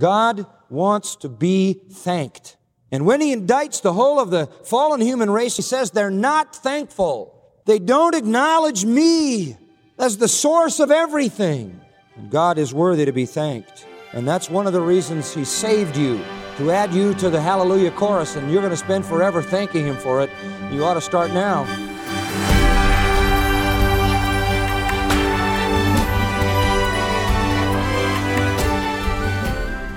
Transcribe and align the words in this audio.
God 0.00 0.46
wants 0.68 1.14
to 1.16 1.28
be 1.28 1.74
thanked. 1.74 2.56
And 2.90 3.06
when 3.06 3.20
he 3.20 3.36
indicts 3.36 3.82
the 3.82 3.92
whole 3.92 4.18
of 4.18 4.30
the 4.30 4.46
fallen 4.64 5.00
human 5.00 5.30
race, 5.30 5.54
he 5.54 5.62
says 5.62 5.92
they're 5.92 6.10
not 6.10 6.56
thankful. 6.56 7.36
They 7.66 7.78
don't 7.78 8.16
acknowledge 8.16 8.84
me 8.84 9.56
as 9.98 10.16
the 10.16 10.26
source 10.26 10.80
of 10.80 10.90
everything. 10.90 11.80
And 12.16 12.30
God 12.30 12.58
is 12.58 12.74
worthy 12.74 13.04
to 13.04 13.12
be 13.12 13.26
thanked. 13.26 13.86
And 14.12 14.26
that's 14.26 14.50
one 14.50 14.66
of 14.66 14.72
the 14.72 14.80
reasons 14.80 15.32
he 15.32 15.44
saved 15.44 15.96
you, 15.96 16.20
to 16.56 16.72
add 16.72 16.92
you 16.92 17.14
to 17.14 17.30
the 17.30 17.40
hallelujah 17.40 17.92
chorus. 17.92 18.34
And 18.34 18.50
you're 18.50 18.62
going 18.62 18.72
to 18.72 18.76
spend 18.76 19.06
forever 19.06 19.40
thanking 19.40 19.86
him 19.86 19.96
for 19.96 20.20
it. 20.20 20.30
You 20.72 20.84
ought 20.84 20.94
to 20.94 21.00
start 21.00 21.30
now. 21.30 21.64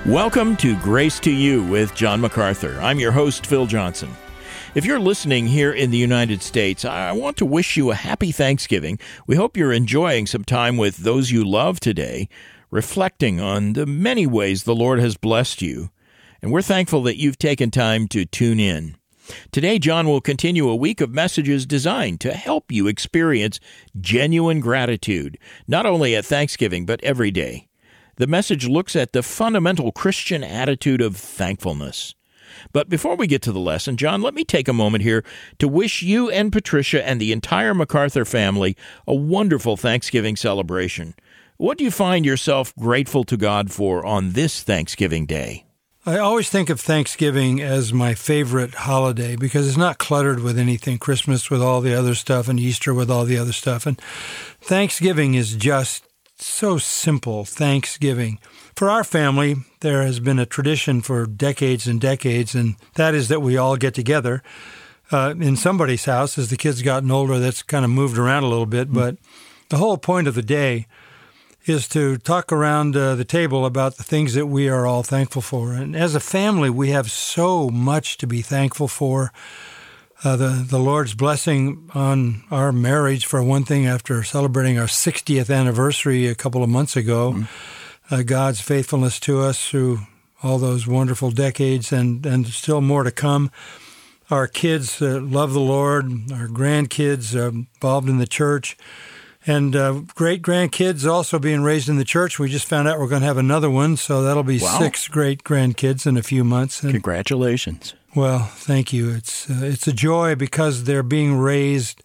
Welcome 0.06 0.58
to 0.58 0.76
Grace 0.80 1.18
to 1.20 1.30
You 1.30 1.62
with 1.62 1.94
John 1.94 2.20
MacArthur. 2.20 2.78
I'm 2.82 2.98
your 2.98 3.10
host, 3.10 3.46
Phil 3.46 3.64
Johnson. 3.64 4.10
If 4.74 4.84
you're 4.84 5.00
listening 5.00 5.46
here 5.46 5.72
in 5.72 5.90
the 5.90 5.96
United 5.96 6.42
States, 6.42 6.84
I 6.84 7.12
want 7.12 7.38
to 7.38 7.46
wish 7.46 7.78
you 7.78 7.90
a 7.90 7.94
happy 7.94 8.30
Thanksgiving. 8.30 8.98
We 9.26 9.36
hope 9.36 9.56
you're 9.56 9.72
enjoying 9.72 10.26
some 10.26 10.44
time 10.44 10.76
with 10.76 10.98
those 10.98 11.30
you 11.30 11.42
love 11.42 11.80
today, 11.80 12.28
reflecting 12.70 13.40
on 13.40 13.72
the 13.72 13.86
many 13.86 14.26
ways 14.26 14.64
the 14.64 14.74
Lord 14.74 14.98
has 14.98 15.16
blessed 15.16 15.62
you. 15.62 15.88
And 16.42 16.52
we're 16.52 16.60
thankful 16.60 17.02
that 17.04 17.16
you've 17.16 17.38
taken 17.38 17.70
time 17.70 18.06
to 18.08 18.26
tune 18.26 18.60
in. 18.60 18.96
Today, 19.52 19.78
John 19.78 20.06
will 20.06 20.20
continue 20.20 20.68
a 20.68 20.76
week 20.76 21.00
of 21.00 21.14
messages 21.14 21.64
designed 21.64 22.20
to 22.20 22.34
help 22.34 22.70
you 22.70 22.88
experience 22.88 23.58
genuine 23.98 24.60
gratitude, 24.60 25.38
not 25.66 25.86
only 25.86 26.14
at 26.14 26.26
Thanksgiving, 26.26 26.84
but 26.84 27.02
every 27.02 27.30
day. 27.30 27.68
The 28.16 28.26
message 28.26 28.68
looks 28.68 28.94
at 28.94 29.12
the 29.12 29.22
fundamental 29.22 29.90
Christian 29.90 30.44
attitude 30.44 31.00
of 31.00 31.16
thankfulness. 31.16 32.14
But 32.72 32.88
before 32.88 33.16
we 33.16 33.26
get 33.26 33.42
to 33.42 33.52
the 33.52 33.58
lesson, 33.58 33.96
John, 33.96 34.22
let 34.22 34.34
me 34.34 34.44
take 34.44 34.68
a 34.68 34.72
moment 34.72 35.02
here 35.02 35.24
to 35.58 35.66
wish 35.66 36.02
you 36.02 36.30
and 36.30 36.52
Patricia 36.52 37.06
and 37.06 37.20
the 37.20 37.32
entire 37.32 37.74
MacArthur 37.74 38.24
family 38.24 38.76
a 39.06 39.14
wonderful 39.14 39.76
Thanksgiving 39.76 40.36
celebration. 40.36 41.14
What 41.56 41.78
do 41.78 41.84
you 41.84 41.90
find 41.90 42.24
yourself 42.24 42.74
grateful 42.76 43.24
to 43.24 43.36
God 43.36 43.70
for 43.70 44.04
on 44.04 44.32
this 44.32 44.62
Thanksgiving 44.62 45.26
Day? 45.26 45.66
I 46.06 46.18
always 46.18 46.50
think 46.50 46.68
of 46.68 46.80
Thanksgiving 46.80 47.62
as 47.62 47.92
my 47.92 48.14
favorite 48.14 48.74
holiday 48.74 49.36
because 49.36 49.66
it's 49.66 49.76
not 49.76 49.98
cluttered 49.98 50.40
with 50.40 50.58
anything. 50.58 50.98
Christmas 50.98 51.50
with 51.50 51.62
all 51.62 51.80
the 51.80 51.94
other 51.94 52.14
stuff 52.14 52.46
and 52.46 52.60
Easter 52.60 52.92
with 52.92 53.10
all 53.10 53.24
the 53.24 53.38
other 53.38 53.54
stuff. 53.54 53.86
And 53.86 53.98
Thanksgiving 54.60 55.34
is 55.34 55.54
just 55.54 56.06
so 56.36 56.78
simple 56.78 57.44
Thanksgiving. 57.44 58.38
For 58.76 58.90
our 58.90 59.04
family, 59.04 59.56
there 59.80 60.02
has 60.02 60.20
been 60.20 60.38
a 60.38 60.46
tradition 60.46 61.00
for 61.00 61.26
decades 61.26 61.86
and 61.86 62.00
decades, 62.00 62.54
and 62.54 62.76
that 62.94 63.14
is 63.14 63.28
that 63.28 63.40
we 63.40 63.56
all 63.56 63.76
get 63.76 63.94
together 63.94 64.42
uh, 65.12 65.34
in 65.38 65.56
somebody's 65.56 66.04
house. 66.06 66.36
As 66.38 66.50
the 66.50 66.56
kids 66.56 66.82
gotten 66.82 67.10
older, 67.10 67.38
that's 67.38 67.62
kind 67.62 67.84
of 67.84 67.90
moved 67.90 68.18
around 68.18 68.42
a 68.42 68.48
little 68.48 68.66
bit, 68.66 68.88
mm-hmm. 68.88 68.98
but 68.98 69.16
the 69.68 69.76
whole 69.76 69.96
point 69.96 70.28
of 70.28 70.34
the 70.34 70.42
day 70.42 70.86
is 71.66 71.88
to 71.88 72.18
talk 72.18 72.52
around 72.52 72.94
uh, 72.94 73.14
the 73.14 73.24
table 73.24 73.64
about 73.64 73.96
the 73.96 74.02
things 74.02 74.34
that 74.34 74.46
we 74.46 74.68
are 74.68 74.86
all 74.86 75.02
thankful 75.02 75.40
for. 75.40 75.72
And 75.72 75.96
as 75.96 76.14
a 76.14 76.20
family, 76.20 76.68
we 76.68 76.90
have 76.90 77.10
so 77.10 77.70
much 77.70 78.18
to 78.18 78.26
be 78.26 78.42
thankful 78.42 78.88
for 78.88 79.32
uh, 80.22 80.36
the 80.36 80.64
the 80.68 80.78
Lord's 80.78 81.14
blessing 81.14 81.90
on 81.94 82.44
our 82.50 82.72
marriage 82.72 83.26
for 83.26 83.42
one 83.42 83.64
thing. 83.64 83.86
After 83.86 84.22
celebrating 84.22 84.78
our 84.78 84.86
60th 84.86 85.54
anniversary 85.54 86.26
a 86.26 86.34
couple 86.34 86.62
of 86.62 86.68
months 86.68 86.96
ago, 86.96 87.32
mm-hmm. 87.32 88.14
uh, 88.14 88.22
God's 88.22 88.60
faithfulness 88.60 89.18
to 89.20 89.40
us 89.40 89.68
through 89.68 90.00
all 90.42 90.58
those 90.58 90.86
wonderful 90.86 91.30
decades, 91.30 91.92
and 91.92 92.24
and 92.24 92.46
still 92.46 92.80
more 92.80 93.02
to 93.02 93.10
come. 93.10 93.50
Our 94.30 94.46
kids 94.46 95.02
uh, 95.02 95.20
love 95.20 95.52
the 95.52 95.60
Lord. 95.60 96.06
Our 96.32 96.48
grandkids 96.48 97.34
are 97.34 97.48
involved 97.48 98.08
in 98.08 98.18
the 98.18 98.26
church. 98.26 98.76
And 99.46 99.76
uh, 99.76 100.00
great 100.14 100.40
grandkids 100.40 101.06
also 101.06 101.38
being 101.38 101.62
raised 101.62 101.90
in 101.90 101.98
the 101.98 102.04
church. 102.04 102.38
We 102.38 102.48
just 102.48 102.66
found 102.66 102.88
out 102.88 102.98
we're 102.98 103.08
going 103.08 103.20
to 103.20 103.26
have 103.26 103.36
another 103.36 103.68
one, 103.68 103.96
so 103.96 104.22
that'll 104.22 104.42
be 104.42 104.58
wow. 104.58 104.78
six 104.78 105.06
great 105.06 105.44
grandkids 105.44 106.06
in 106.06 106.16
a 106.16 106.22
few 106.22 106.44
months. 106.44 106.82
And 106.82 106.92
Congratulations! 106.92 107.94
Well, 108.14 108.44
thank 108.44 108.92
you. 108.92 109.10
It's 109.10 109.50
uh, 109.50 109.60
it's 109.62 109.88
a 109.88 109.92
joy 109.92 110.36
because 110.36 110.84
they're 110.84 111.02
being 111.02 111.36
raised 111.36 112.00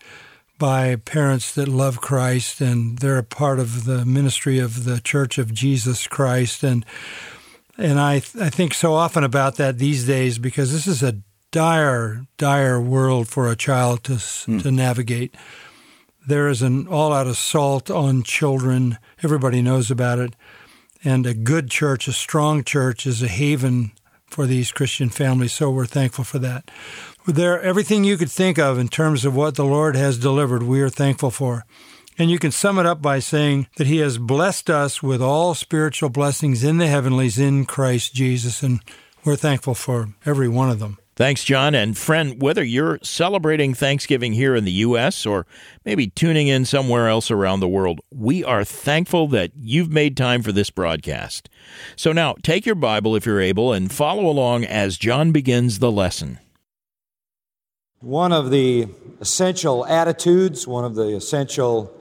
by 0.57 0.95
parents 0.95 1.53
that 1.53 1.67
love 1.67 2.01
Christ 2.01 2.61
and 2.61 2.97
they're 2.97 3.19
a 3.19 3.23
part 3.23 3.59
of 3.59 3.85
the 3.85 4.05
ministry 4.05 4.57
of 4.57 4.85
the 4.85 4.99
Church 4.99 5.37
of 5.37 5.53
Jesus 5.53 6.07
Christ 6.07 6.63
and 6.63 6.83
and 7.77 7.99
I 7.99 8.15
I 8.15 8.49
think 8.49 8.73
so 8.73 8.95
often 8.95 9.23
about 9.23 9.55
that 9.57 9.77
these 9.77 10.07
days 10.07 10.39
because 10.39 10.73
this 10.73 10.87
is 10.87 11.03
a 11.03 11.21
dire 11.51 12.25
dire 12.37 12.81
world 12.81 13.27
for 13.27 13.47
a 13.47 13.55
child 13.55 14.03
to 14.05 14.13
mm. 14.13 14.61
to 14.63 14.71
navigate. 14.71 15.35
There 16.27 16.49
is 16.49 16.61
an 16.61 16.87
all-out 16.87 17.27
assault 17.27 17.89
on 17.89 18.23
children. 18.23 18.97
Everybody 19.23 19.61
knows 19.61 19.89
about 19.89 20.19
it. 20.19 20.35
And 21.03 21.25
a 21.25 21.33
good 21.33 21.71
church, 21.71 22.07
a 22.07 22.13
strong 22.13 22.63
church 22.63 23.07
is 23.07 23.23
a 23.23 23.27
haven 23.27 23.93
for 24.29 24.45
these 24.45 24.71
Christian 24.71 25.09
families. 25.09 25.53
So 25.53 25.69
we're 25.69 25.85
thankful 25.85 26.23
for 26.23 26.39
that. 26.39 26.69
There, 27.25 27.61
everything 27.61 28.03
you 28.03 28.17
could 28.17 28.31
think 28.31 28.57
of 28.57 28.77
in 28.77 28.87
terms 28.87 29.25
of 29.25 29.35
what 29.35 29.55
the 29.55 29.65
Lord 29.65 29.95
has 29.95 30.17
delivered, 30.17 30.63
we 30.63 30.81
are 30.81 30.89
thankful 30.89 31.31
for. 31.31 31.65
And 32.17 32.29
you 32.29 32.37
can 32.37 32.51
sum 32.51 32.77
it 32.79 32.85
up 32.85 33.01
by 33.01 33.19
saying 33.19 33.67
that 33.77 33.87
He 33.87 33.97
has 33.99 34.17
blessed 34.17 34.69
us 34.69 35.01
with 35.01 35.21
all 35.21 35.53
spiritual 35.53 36.09
blessings 36.09 36.63
in 36.63 36.77
the 36.77 36.87
heavenlies 36.87 37.39
in 37.39 37.65
Christ 37.65 38.13
Jesus. 38.13 38.61
And 38.61 38.81
we're 39.23 39.35
thankful 39.37 39.73
for 39.73 40.09
every 40.25 40.49
one 40.49 40.69
of 40.69 40.79
them. 40.79 40.97
Thanks, 41.19 41.43
John. 41.43 41.75
And 41.75 41.97
friend, 41.97 42.41
whether 42.41 42.63
you're 42.63 42.97
celebrating 43.03 43.73
Thanksgiving 43.73 44.31
here 44.31 44.55
in 44.55 44.63
the 44.63 44.71
U.S. 44.71 45.25
or 45.25 45.45
maybe 45.83 46.07
tuning 46.07 46.47
in 46.47 46.63
somewhere 46.63 47.09
else 47.09 47.29
around 47.29 47.59
the 47.59 47.67
world, 47.67 47.99
we 48.09 48.41
are 48.41 48.63
thankful 48.63 49.27
that 49.27 49.51
you've 49.53 49.91
made 49.91 50.15
time 50.15 50.41
for 50.41 50.53
this 50.53 50.69
broadcast. 50.69 51.49
So 51.97 52.13
now 52.13 52.35
take 52.41 52.65
your 52.65 52.75
Bible 52.75 53.17
if 53.17 53.25
you're 53.25 53.41
able 53.41 53.73
and 53.73 53.91
follow 53.91 54.27
along 54.27 54.63
as 54.63 54.97
John 54.97 55.33
begins 55.33 55.79
the 55.79 55.91
lesson. 55.91 56.39
One 57.99 58.31
of 58.31 58.49
the 58.49 58.87
essential 59.19 59.85
attitudes, 59.87 60.69
one 60.69 60.85
of 60.85 60.95
the 60.95 61.17
essential 61.17 61.93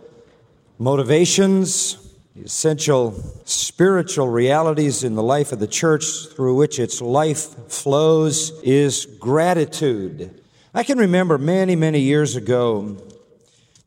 motivations, 0.78 2.07
essential 2.44 3.12
spiritual 3.44 4.28
realities 4.28 5.04
in 5.04 5.14
the 5.14 5.22
life 5.22 5.52
of 5.52 5.58
the 5.58 5.66
church 5.66 6.04
through 6.34 6.56
which 6.56 6.78
its 6.78 7.00
life 7.00 7.70
flows 7.70 8.50
is 8.62 9.06
gratitude. 9.18 10.40
I 10.74 10.82
can 10.82 10.98
remember 10.98 11.38
many, 11.38 11.76
many 11.76 12.00
years 12.00 12.36
ago 12.36 12.96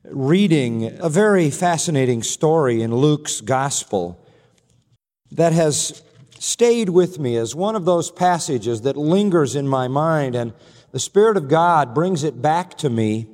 reading 0.03 0.99
a 0.99 1.09
very 1.09 1.49
fascinating 1.49 2.23
story 2.23 2.81
in 2.81 2.95
Luke's 2.95 3.39
gospel 3.41 4.23
that 5.31 5.53
has 5.53 6.01
stayed 6.39 6.89
with 6.89 7.19
me 7.19 7.37
as 7.37 7.55
one 7.55 7.75
of 7.75 7.85
those 7.85 8.11
passages 8.11 8.81
that 8.81 8.97
lingers 8.97 9.55
in 9.55 9.67
my 9.67 9.87
mind 9.87 10.35
and 10.35 10.53
the 10.91 10.99
Spirit 10.99 11.37
of 11.37 11.47
God 11.47 11.93
brings 11.93 12.23
it 12.23 12.41
back 12.41 12.77
to 12.79 12.89
me. 12.89 13.27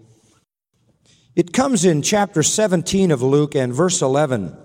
It 1.36 1.54
comes 1.54 1.86
in 1.86 2.02
chapter 2.02 2.44
17 2.44 3.12
of 3.12 3.22
Luke 3.22 3.56
and 3.56 3.74
verse 3.74 4.02
11. 4.02 4.56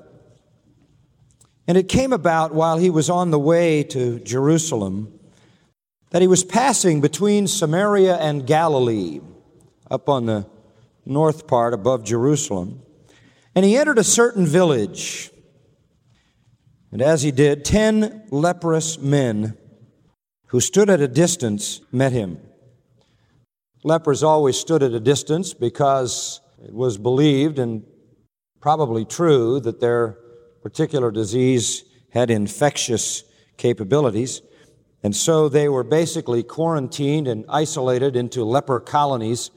And 1.67 1.79
it 1.79 1.89
came 1.89 2.13
about 2.13 2.55
while 2.55 2.79
he 2.79 2.91
was 2.91 3.09
on 3.09 3.31
the 3.31 3.39
way 3.39 3.85
to 3.85 4.19
Jerusalem 4.21 5.19
that 6.11 6.21
he 6.21 6.29
was 6.29 6.45
passing 6.45 7.01
between 7.01 7.47
Samaria 7.47 8.17
and 8.17 8.47
Galilee, 8.47 9.21
up 9.91 10.09
on 10.09 10.27
the 10.27 10.47
north 11.07 11.47
part 11.47 11.73
above 11.73 12.05
Jerusalem. 12.05 12.83
And 13.55 13.65
he 13.65 13.77
entered 13.77 13.99
a 13.99 14.05
certain 14.05 14.47
village. 14.47 15.31
And 16.91 17.01
as 17.01 17.23
he 17.23 17.31
did, 17.31 17.65
ten 17.65 18.25
leprous 18.31 18.99
men 18.99 19.57
who 20.49 20.61
stood 20.61 20.91
at 20.91 21.01
a 21.01 21.09
distance 21.09 21.81
met 21.91 22.13
him. 22.13 22.39
Lepers 23.85 24.23
always 24.23 24.59
stood 24.59 24.83
at 24.83 24.93
a 24.93 25.01
distance 25.01 25.55
because 25.55 26.41
it 26.63 26.75
was 26.75 26.99
believed 26.99 27.59
and 27.59 27.85
probably 28.61 29.05
true 29.05 29.61
that 29.61 29.81
their 29.81 30.19
particular 30.63 31.11
disease 31.11 31.85
had 32.11 32.31
infectious 32.31 33.25
capabilities. 33.57 34.43
And 35.03 35.15
so 35.15 35.49
they 35.49 35.69
were 35.69 35.85
basically 35.85 36.43
quarantined 36.43 37.27
and 37.27 37.45
isolated 37.49 38.15
into 38.17 38.45
leper 38.45 38.81
colonies, 38.81 39.51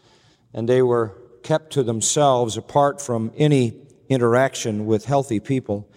and 0.53 0.67
they 0.67 0.81
were 0.81 1.15
kept 1.43 1.73
to 1.73 1.83
themselves 1.83 2.57
apart 2.57 3.01
from 3.01 3.31
any 3.37 3.81
interaction 4.09 4.85
with 4.85 5.05
healthy 5.05 5.39
people. 5.39 5.87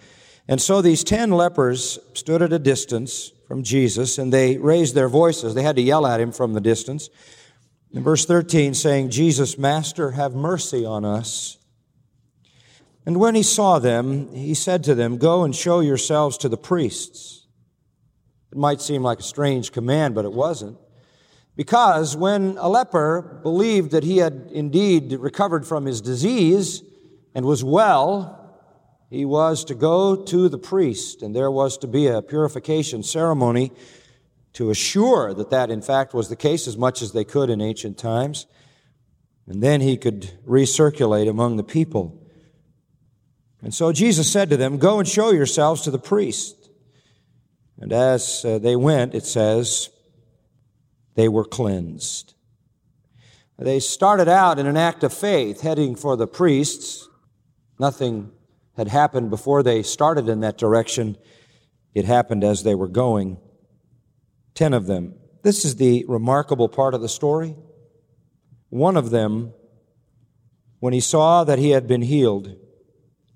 And 0.47 0.61
so 0.61 0.81
these 0.81 1.03
ten 1.03 1.31
lepers 1.31 1.99
stood 2.13 2.41
at 2.41 2.53
a 2.53 2.59
distance 2.59 3.31
from 3.47 3.63
Jesus, 3.63 4.17
and 4.17 4.33
they 4.33 4.57
raised 4.57 4.95
their 4.95 5.09
voices. 5.09 5.55
They 5.55 5.63
had 5.63 5.75
to 5.75 5.81
yell 5.81 6.05
at 6.05 6.19
him 6.19 6.31
from 6.31 6.53
the 6.53 6.61
distance. 6.61 7.09
In 7.91 8.03
verse 8.03 8.25
13, 8.25 8.73
saying, 8.75 9.09
Jesus, 9.09 9.57
Master, 9.57 10.11
have 10.11 10.35
mercy 10.35 10.85
on 10.85 11.05
us. 11.05 11.58
And 13.09 13.19
when 13.19 13.33
he 13.33 13.41
saw 13.41 13.79
them, 13.79 14.31
he 14.35 14.53
said 14.53 14.83
to 14.83 14.93
them, 14.93 15.17
Go 15.17 15.43
and 15.43 15.55
show 15.55 15.79
yourselves 15.79 16.37
to 16.37 16.47
the 16.47 16.57
priests. 16.57 17.47
It 18.51 18.57
might 18.59 18.81
seem 18.81 19.01
like 19.01 19.17
a 19.17 19.23
strange 19.23 19.71
command, 19.71 20.13
but 20.13 20.25
it 20.25 20.31
wasn't. 20.31 20.77
Because 21.55 22.15
when 22.15 22.55
a 22.59 22.69
leper 22.69 23.39
believed 23.41 23.89
that 23.93 24.03
he 24.03 24.17
had 24.17 24.51
indeed 24.51 25.13
recovered 25.13 25.65
from 25.65 25.85
his 25.87 26.01
disease 26.01 26.83
and 27.33 27.45
was 27.45 27.63
well, 27.63 28.61
he 29.09 29.25
was 29.25 29.65
to 29.65 29.73
go 29.73 30.15
to 30.15 30.47
the 30.47 30.59
priest, 30.59 31.23
and 31.23 31.35
there 31.35 31.49
was 31.49 31.79
to 31.79 31.87
be 31.87 32.05
a 32.05 32.21
purification 32.21 33.01
ceremony 33.01 33.71
to 34.53 34.69
assure 34.69 35.33
that 35.33 35.49
that 35.49 35.71
in 35.71 35.81
fact 35.81 36.13
was 36.13 36.29
the 36.29 36.35
case 36.35 36.67
as 36.67 36.77
much 36.77 37.01
as 37.01 37.13
they 37.13 37.23
could 37.23 37.49
in 37.49 37.59
ancient 37.59 37.97
times. 37.97 38.45
And 39.47 39.63
then 39.63 39.81
he 39.81 39.97
could 39.97 40.29
recirculate 40.47 41.27
among 41.27 41.57
the 41.57 41.63
people. 41.63 42.18
And 43.61 43.73
so 43.73 43.91
Jesus 43.91 44.31
said 44.31 44.49
to 44.49 44.57
them, 44.57 44.77
Go 44.77 44.99
and 44.99 45.07
show 45.07 45.31
yourselves 45.31 45.81
to 45.81 45.91
the 45.91 45.99
priest. 45.99 46.69
And 47.79 47.93
as 47.93 48.43
uh, 48.45 48.59
they 48.59 48.75
went, 48.75 49.15
it 49.15 49.25
says, 49.25 49.89
they 51.15 51.27
were 51.27 51.45
cleansed. 51.45 52.33
They 53.57 53.79
started 53.79 54.29
out 54.29 54.57
in 54.57 54.67
an 54.67 54.77
act 54.77 55.03
of 55.03 55.13
faith, 55.13 55.61
heading 55.61 55.95
for 55.95 56.15
the 56.15 56.27
priests. 56.27 57.09
Nothing 57.77 58.31
had 58.77 58.87
happened 58.87 59.29
before 59.29 59.63
they 59.63 59.83
started 59.83 60.29
in 60.29 60.39
that 60.41 60.57
direction. 60.57 61.17
It 61.93 62.05
happened 62.05 62.45
as 62.45 62.63
they 62.63 62.75
were 62.75 62.87
going. 62.87 63.37
Ten 64.53 64.73
of 64.73 64.87
them. 64.87 65.15
This 65.43 65.65
is 65.65 65.75
the 65.75 66.05
remarkable 66.07 66.69
part 66.69 66.93
of 66.93 67.01
the 67.01 67.09
story. 67.09 67.55
One 68.69 68.95
of 68.95 69.09
them, 69.09 69.53
when 70.79 70.93
he 70.93 71.01
saw 71.01 71.43
that 71.43 71.59
he 71.59 71.71
had 71.71 71.87
been 71.87 72.01
healed, 72.01 72.55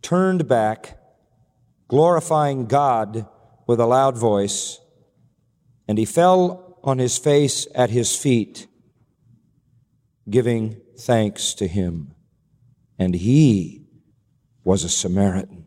turned 0.04 0.48
back, 0.48 1.00
glorifying 1.88 2.68
God 2.68 3.28
with 3.66 3.80
a 3.80 3.88
loud 3.88 4.18
voice, 4.18 4.80
and 5.88 5.98
he 5.98 6.06
fell 6.06 6.80
on 6.84 7.00
his 7.00 7.18
face 7.18 7.66
at 7.74 7.90
his 7.90 8.16
feet, 8.16 8.68
giving 10.30 10.80
thanks 11.00 11.54
to 11.56 11.68
him. 11.68 12.14
And 13.00 13.16
he 13.16 13.88
was 14.64 14.84
a 14.84 14.90
Samaritan. 14.90 15.66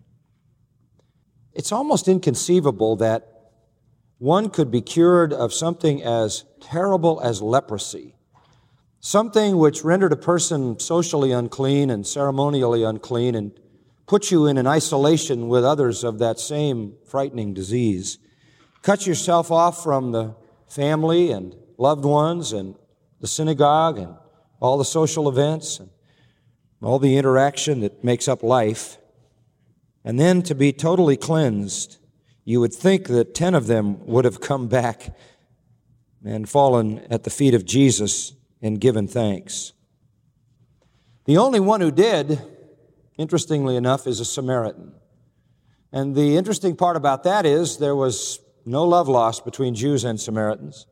It's 1.52 1.72
almost 1.72 2.06
inconceivable 2.06 2.96
that 2.96 3.26
one 4.18 4.50
could 4.50 4.70
be 4.70 4.80
cured 4.80 5.32
of 5.32 5.52
something 5.52 6.02
as 6.02 6.44
terrible 6.60 7.20
as 7.20 7.42
leprosy, 7.42 8.14
something 9.00 9.56
which 9.58 9.84
rendered 9.84 10.12
a 10.12 10.16
person 10.16 10.78
socially 10.78 11.32
unclean 11.32 11.90
and 11.90 12.06
ceremonially 12.06 12.82
unclean 12.82 13.34
and 13.34 13.52
put 14.06 14.30
you 14.30 14.46
in 14.46 14.58
an 14.58 14.66
isolation 14.66 15.48
with 15.48 15.64
others 15.64 16.04
of 16.04 16.18
that 16.18 16.38
same 16.38 16.94
frightening 17.06 17.54
disease. 17.54 18.18
Cut 18.82 19.06
yourself 19.06 19.50
off 19.50 19.82
from 19.82 20.12
the 20.12 20.34
family 20.68 21.32
and 21.32 21.56
loved 21.76 22.04
ones 22.04 22.52
and 22.52 22.76
the 23.20 23.26
synagogue 23.26 23.98
and 23.98 24.14
all 24.60 24.78
the 24.78 24.84
social 24.84 25.28
events 25.28 25.80
and 25.80 25.90
all 26.82 26.98
the 26.98 27.16
interaction 27.16 27.80
that 27.80 28.04
makes 28.04 28.28
up 28.28 28.42
life, 28.42 28.98
and 30.04 30.20
then 30.20 30.42
to 30.42 30.54
be 30.54 30.72
totally 30.72 31.16
cleansed, 31.16 31.98
you 32.44 32.60
would 32.60 32.72
think 32.72 33.08
that 33.08 33.34
10 33.34 33.54
of 33.54 33.66
them 33.66 34.06
would 34.06 34.24
have 34.24 34.40
come 34.40 34.68
back 34.68 35.16
and 36.24 36.48
fallen 36.48 37.00
at 37.10 37.24
the 37.24 37.30
feet 37.30 37.54
of 37.54 37.64
Jesus 37.64 38.34
and 38.62 38.80
given 38.80 39.08
thanks. 39.08 39.72
The 41.24 41.38
only 41.38 41.58
one 41.58 41.80
who 41.80 41.90
did, 41.90 42.40
interestingly 43.18 43.76
enough, 43.76 44.06
is 44.06 44.20
a 44.20 44.24
Samaritan. 44.24 44.92
And 45.92 46.14
the 46.14 46.36
interesting 46.36 46.76
part 46.76 46.96
about 46.96 47.24
that 47.24 47.46
is 47.46 47.78
there 47.78 47.96
was 47.96 48.40
no 48.64 48.84
love 48.84 49.08
lost 49.08 49.44
between 49.44 49.74
Jews 49.74 50.04
and 50.04 50.20
Samaritans. 50.20 50.86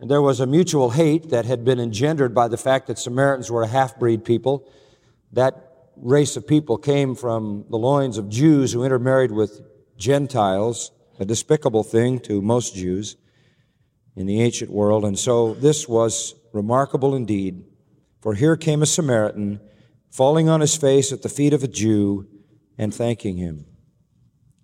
And 0.00 0.10
there 0.10 0.22
was 0.22 0.40
a 0.40 0.46
mutual 0.46 0.90
hate 0.90 1.30
that 1.30 1.44
had 1.44 1.64
been 1.64 1.78
engendered 1.78 2.34
by 2.34 2.48
the 2.48 2.56
fact 2.56 2.86
that 2.86 2.98
Samaritans 2.98 3.50
were 3.50 3.62
a 3.62 3.68
half 3.68 3.98
breed 3.98 4.24
people 4.24 4.70
that 5.32 5.70
race 5.96 6.36
of 6.36 6.46
people 6.46 6.78
came 6.78 7.14
from 7.14 7.64
the 7.68 7.76
loins 7.76 8.18
of 8.18 8.28
Jews 8.28 8.72
who 8.72 8.84
intermarried 8.84 9.30
with 9.30 9.60
Gentiles, 9.96 10.90
a 11.18 11.24
despicable 11.24 11.84
thing 11.84 12.18
to 12.20 12.40
most 12.40 12.74
Jews 12.74 13.16
in 14.16 14.26
the 14.26 14.40
ancient 14.40 14.70
world. 14.70 15.04
And 15.04 15.18
so 15.18 15.54
this 15.54 15.86
was 15.86 16.34
remarkable 16.52 17.14
indeed. 17.14 17.64
For 18.20 18.34
here 18.34 18.56
came 18.56 18.82
a 18.82 18.86
Samaritan 18.86 19.60
falling 20.10 20.48
on 20.48 20.60
his 20.60 20.76
face 20.76 21.12
at 21.12 21.22
the 21.22 21.28
feet 21.28 21.52
of 21.52 21.62
a 21.62 21.68
Jew 21.68 22.28
and 22.76 22.94
thanking 22.94 23.36
him. 23.36 23.66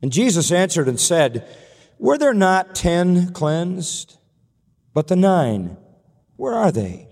And 0.03 0.13
Jesus 0.13 0.53
answered 0.53 0.89
and 0.89 1.01
said, 1.01 1.47
Were 1.99 2.19
there 2.19 2.35
not 2.35 2.75
ten 2.75 3.33
cleansed? 3.33 4.19
But 4.93 5.09
the 5.09 5.17
nine, 5.17 5.77
where 6.37 6.55
are 6.55 6.73
they? 6.73 7.09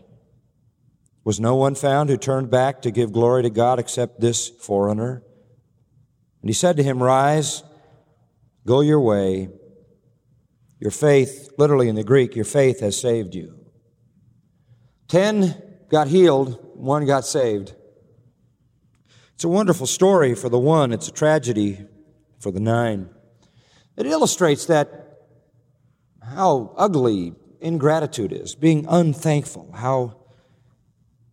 Was 1.25 1.41
no 1.41 1.55
one 1.57 1.75
found 1.75 2.11
who 2.11 2.17
turned 2.17 2.51
back 2.51 2.83
to 2.83 2.91
give 2.91 3.13
glory 3.13 3.43
to 3.43 3.51
God 3.51 3.79
except 3.79 4.21
this 4.21 4.49
foreigner? 4.49 5.23
And 6.43 6.51
he 6.51 6.55
said 6.55 6.77
to 6.77 6.83
him, 6.83 7.03
Rise, 7.03 7.63
go 8.67 8.81
your 8.81 9.01
way. 9.01 9.49
Your 10.81 10.91
faith, 10.91 11.51
literally 11.57 11.89
in 11.89 11.95
the 11.95 12.05
Greek, 12.05 12.37
your 12.37 12.45
faith 12.45 12.81
has 12.81 13.01
saved 13.01 13.35
you. 13.35 13.59
Ten 15.09 15.63
got 15.89 16.09
healed, 16.09 16.59
one 16.75 17.07
got 17.07 17.25
saved. 17.25 17.75
It's 19.35 19.45
a 19.45 19.49
wonderful 19.49 19.87
story 19.87 20.35
for 20.35 20.49
the 20.49 20.59
one, 20.59 20.93
it's 20.93 21.09
a 21.09 21.13
tragedy 21.13 21.87
for 22.39 22.53
the 22.53 22.61
nine. 22.61 23.11
It 23.97 24.07
illustrates 24.07 24.67
that 24.67 25.19
how 26.23 26.73
ugly 26.77 27.35
ingratitude 27.61 28.33
is, 28.33 28.55
being 28.55 28.87
unthankful, 28.89 29.73
how 29.73 30.17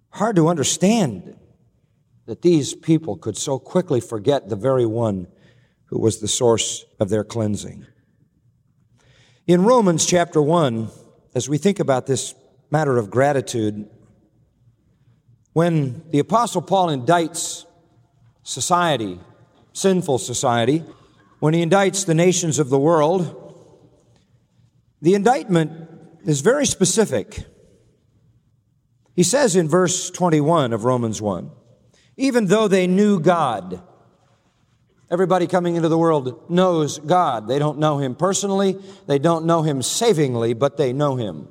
hard 0.10 0.36
to 0.36 0.48
understand 0.48 1.38
that 2.26 2.42
these 2.42 2.74
people 2.74 3.18
could 3.18 3.38
so 3.38 3.60
quickly 3.60 4.00
forget 4.00 4.50
the 4.50 4.56
very 4.56 4.86
one 4.86 5.28
who 5.86 6.00
was 6.00 6.20
the 6.20 6.28
source 6.28 6.86
of 7.00 7.10
their 7.10 7.24
cleansing. 7.24 7.86
In 9.46 9.64
Romans 9.64 10.06
chapter 10.06 10.42
1, 10.42 10.90
as 11.36 11.50
we 11.50 11.58
think 11.58 11.80
about 11.80 12.08
this 12.08 12.34
matter 12.70 12.98
of 12.98 13.10
gratitude, 13.10 13.90
when 15.54 16.04
the 16.10 16.20
Apostle 16.20 16.62
Paul 16.62 16.88
indicts 16.88 17.66
society, 18.44 19.20
sinful 19.74 20.18
society, 20.18 20.84
when 21.40 21.54
he 21.54 21.66
indicts 21.66 22.06
the 22.06 22.14
nations 22.14 22.60
of 22.60 22.70
the 22.70 22.80
world, 22.80 23.38
the 25.02 25.16
indictment 25.16 25.72
is 26.26 26.42
very 26.42 26.66
specific. 26.66 27.44
He 29.16 29.24
says 29.24 29.56
in 29.56 29.68
verse 29.68 30.10
21 30.12 30.74
of 30.74 30.86
Romans 30.86 31.22
1, 31.22 31.52
even 32.18 32.46
though 32.46 32.68
they 32.68 32.88
knew 32.88 33.20
God, 33.20 33.82
everybody 35.10 35.48
coming 35.48 35.76
into 35.76 35.90
the 35.90 35.98
world 35.98 36.50
knows 36.50 37.00
God. 37.00 37.48
They 37.48 37.60
don't 37.60 37.80
know 37.80 37.98
Him 37.98 38.16
personally, 38.16 38.78
they 39.08 39.20
don't 39.20 39.46
know 39.46 39.64
Him 39.64 39.82
savingly, 39.82 40.54
but 40.54 40.78
they 40.78 40.94
know 40.94 41.16
Him. 41.16 41.48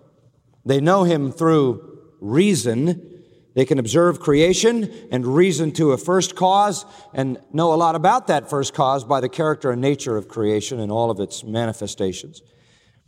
They 0.64 0.81
know 0.81 1.03
Him 1.05 1.33
through 1.33 1.99
reason. 2.21 3.10
They 3.54 3.64
can 3.64 3.78
observe 3.78 4.21
creation 4.21 4.92
and 5.11 5.26
reason 5.26 5.73
to 5.73 5.92
a 5.92 5.99
first 5.99 6.37
cause 6.37 6.85
and 7.12 7.38
know 7.52 7.73
a 7.73 7.76
lot 7.76 7.97
about 7.97 8.28
that 8.28 8.49
first 8.49 8.75
cause 8.75 9.04
by 9.04 9.21
the 9.21 9.28
character 9.28 9.73
and 9.73 9.80
nature 9.80 10.16
of 10.16 10.28
creation 10.28 10.78
and 10.78 10.92
all 10.92 11.11
of 11.11 11.19
its 11.19 11.42
manifestations. 11.42 12.42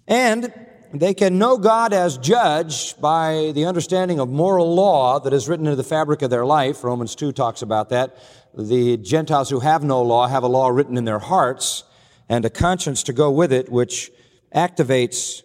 And 0.08 0.52
they 0.92 1.14
can 1.14 1.38
know 1.38 1.56
God 1.56 1.92
as 1.92 2.18
judge 2.18 3.00
by 3.00 3.52
the 3.54 3.64
understanding 3.64 4.18
of 4.18 4.28
moral 4.28 4.74
law 4.74 5.20
that 5.20 5.32
is 5.32 5.48
written 5.48 5.66
into 5.66 5.76
the 5.76 5.84
fabric 5.84 6.22
of 6.22 6.30
their 6.30 6.44
life. 6.44 6.84
Romans 6.84 7.14
2 7.14 7.32
talks 7.32 7.62
about 7.62 7.88
that. 7.90 8.16
The 8.56 8.98
Gentiles 8.98 9.48
who 9.48 9.60
have 9.60 9.82
no 9.82 10.02
law 10.02 10.26
have 10.26 10.42
a 10.42 10.48
law 10.48 10.68
written 10.68 10.98
in 10.98 11.04
their 11.04 11.20
hearts 11.20 11.84
and 12.28 12.44
a 12.44 12.50
conscience 12.50 13.04
to 13.04 13.12
go 13.12 13.30
with 13.30 13.52
it, 13.52 13.70
which 13.70 14.10
activates 14.54 15.42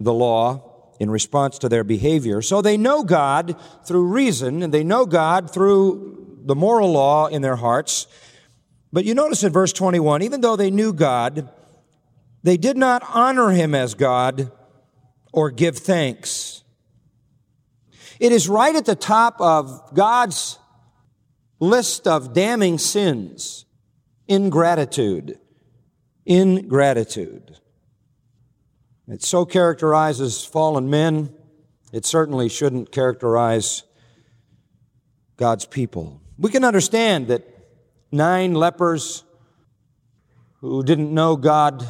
the 0.00 0.12
law 0.12 0.67
in 0.98 1.10
response 1.10 1.58
to 1.58 1.68
their 1.68 1.84
behavior. 1.84 2.42
So 2.42 2.60
they 2.60 2.76
know 2.76 3.02
God 3.02 3.56
through 3.84 4.04
reason 4.04 4.62
and 4.62 4.72
they 4.72 4.84
know 4.84 5.06
God 5.06 5.50
through 5.50 6.38
the 6.44 6.54
moral 6.54 6.92
law 6.92 7.26
in 7.26 7.42
their 7.42 7.56
hearts. 7.56 8.06
But 8.92 9.04
you 9.04 9.14
notice 9.14 9.42
in 9.42 9.52
verse 9.52 9.72
21, 9.72 10.22
even 10.22 10.40
though 10.40 10.56
they 10.56 10.70
knew 10.70 10.92
God, 10.92 11.48
they 12.42 12.56
did 12.56 12.76
not 12.76 13.02
honor 13.08 13.50
him 13.50 13.74
as 13.74 13.94
God 13.94 14.50
or 15.32 15.50
give 15.50 15.78
thanks. 15.78 16.62
It 18.18 18.32
is 18.32 18.48
right 18.48 18.74
at 18.74 18.86
the 18.86 18.96
top 18.96 19.40
of 19.40 19.94
God's 19.94 20.58
list 21.60 22.06
of 22.06 22.32
damning 22.32 22.78
sins 22.78 23.64
ingratitude. 24.26 25.38
Ingratitude. 26.26 27.58
It 29.08 29.22
so 29.22 29.46
characterizes 29.46 30.44
fallen 30.44 30.90
men, 30.90 31.34
it 31.92 32.04
certainly 32.04 32.48
shouldn't 32.48 32.92
characterize 32.92 33.84
God's 35.38 35.64
people. 35.64 36.20
We 36.36 36.50
can 36.50 36.62
understand 36.62 37.28
that 37.28 37.44
nine 38.12 38.54
lepers 38.54 39.24
who 40.60 40.82
didn't 40.82 41.12
know 41.12 41.36
God 41.36 41.86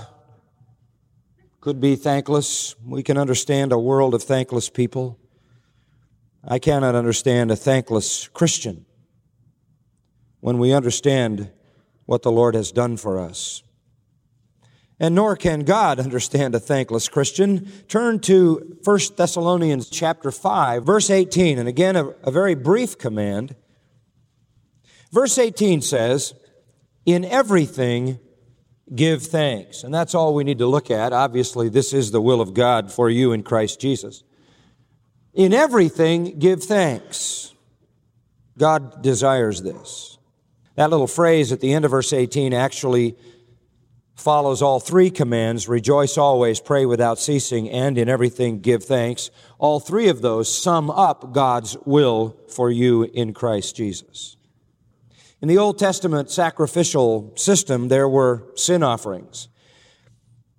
could 1.60 1.80
be 1.80 1.96
thankless. 1.96 2.76
We 2.84 3.02
can 3.02 3.18
understand 3.18 3.72
a 3.72 3.78
world 3.78 4.14
of 4.14 4.22
thankless 4.22 4.70
people. 4.70 5.18
I 6.44 6.58
cannot 6.58 6.94
understand 6.94 7.50
a 7.50 7.56
thankless 7.56 8.28
Christian 8.28 8.86
when 10.40 10.58
we 10.58 10.72
understand 10.72 11.50
what 12.06 12.22
the 12.22 12.30
Lord 12.30 12.54
has 12.54 12.70
done 12.70 12.96
for 12.96 13.18
us. 13.18 13.62
And 15.00 15.14
nor 15.14 15.36
can 15.36 15.60
God 15.60 16.00
understand 16.00 16.54
a 16.54 16.60
thankless 16.60 17.08
Christian. 17.08 17.70
Turn 17.86 18.18
to 18.20 18.76
1 18.82 18.98
Thessalonians 19.16 19.88
chapter 19.88 20.32
5, 20.32 20.84
verse 20.84 21.08
18, 21.08 21.58
and 21.58 21.68
again 21.68 21.94
a, 21.94 22.08
a 22.24 22.30
very 22.30 22.54
brief 22.54 22.98
command. 22.98 23.54
Verse 25.12 25.38
18 25.38 25.82
says, 25.82 26.34
In 27.06 27.24
everything 27.24 28.18
give 28.94 29.22
thanks. 29.22 29.84
And 29.84 29.94
that's 29.94 30.14
all 30.14 30.34
we 30.34 30.44
need 30.44 30.58
to 30.58 30.66
look 30.66 30.90
at. 30.90 31.12
Obviously, 31.12 31.68
this 31.68 31.92
is 31.92 32.10
the 32.10 32.20
will 32.20 32.40
of 32.40 32.54
God 32.54 32.92
for 32.92 33.08
you 33.08 33.32
in 33.32 33.42
Christ 33.42 33.80
Jesus. 33.80 34.24
In 35.34 35.52
everything 35.52 36.38
give 36.38 36.62
thanks. 36.62 37.54
God 38.56 39.02
desires 39.02 39.62
this. 39.62 40.18
That 40.74 40.90
little 40.90 41.06
phrase 41.06 41.52
at 41.52 41.60
the 41.60 41.72
end 41.72 41.84
of 41.84 41.92
verse 41.92 42.12
18 42.12 42.52
actually 42.52 43.16
follows 44.18 44.60
all 44.60 44.80
three 44.80 45.10
commands 45.10 45.68
rejoice 45.68 46.18
always, 46.18 46.60
pray 46.60 46.84
without 46.84 47.18
ceasing, 47.18 47.70
and 47.70 47.96
in 47.96 48.08
everything 48.08 48.60
give 48.60 48.84
thanks. 48.84 49.30
All 49.58 49.80
three 49.80 50.08
of 50.08 50.22
those 50.22 50.52
sum 50.52 50.90
up 50.90 51.32
God's 51.32 51.76
will 51.84 52.36
for 52.48 52.70
you 52.70 53.04
in 53.04 53.32
Christ 53.32 53.76
Jesus. 53.76 54.36
In 55.40 55.48
the 55.48 55.58
Old 55.58 55.78
Testament 55.78 56.30
sacrificial 56.30 57.32
system, 57.36 57.88
there 57.88 58.08
were 58.08 58.44
sin 58.56 58.82
offerings. 58.82 59.48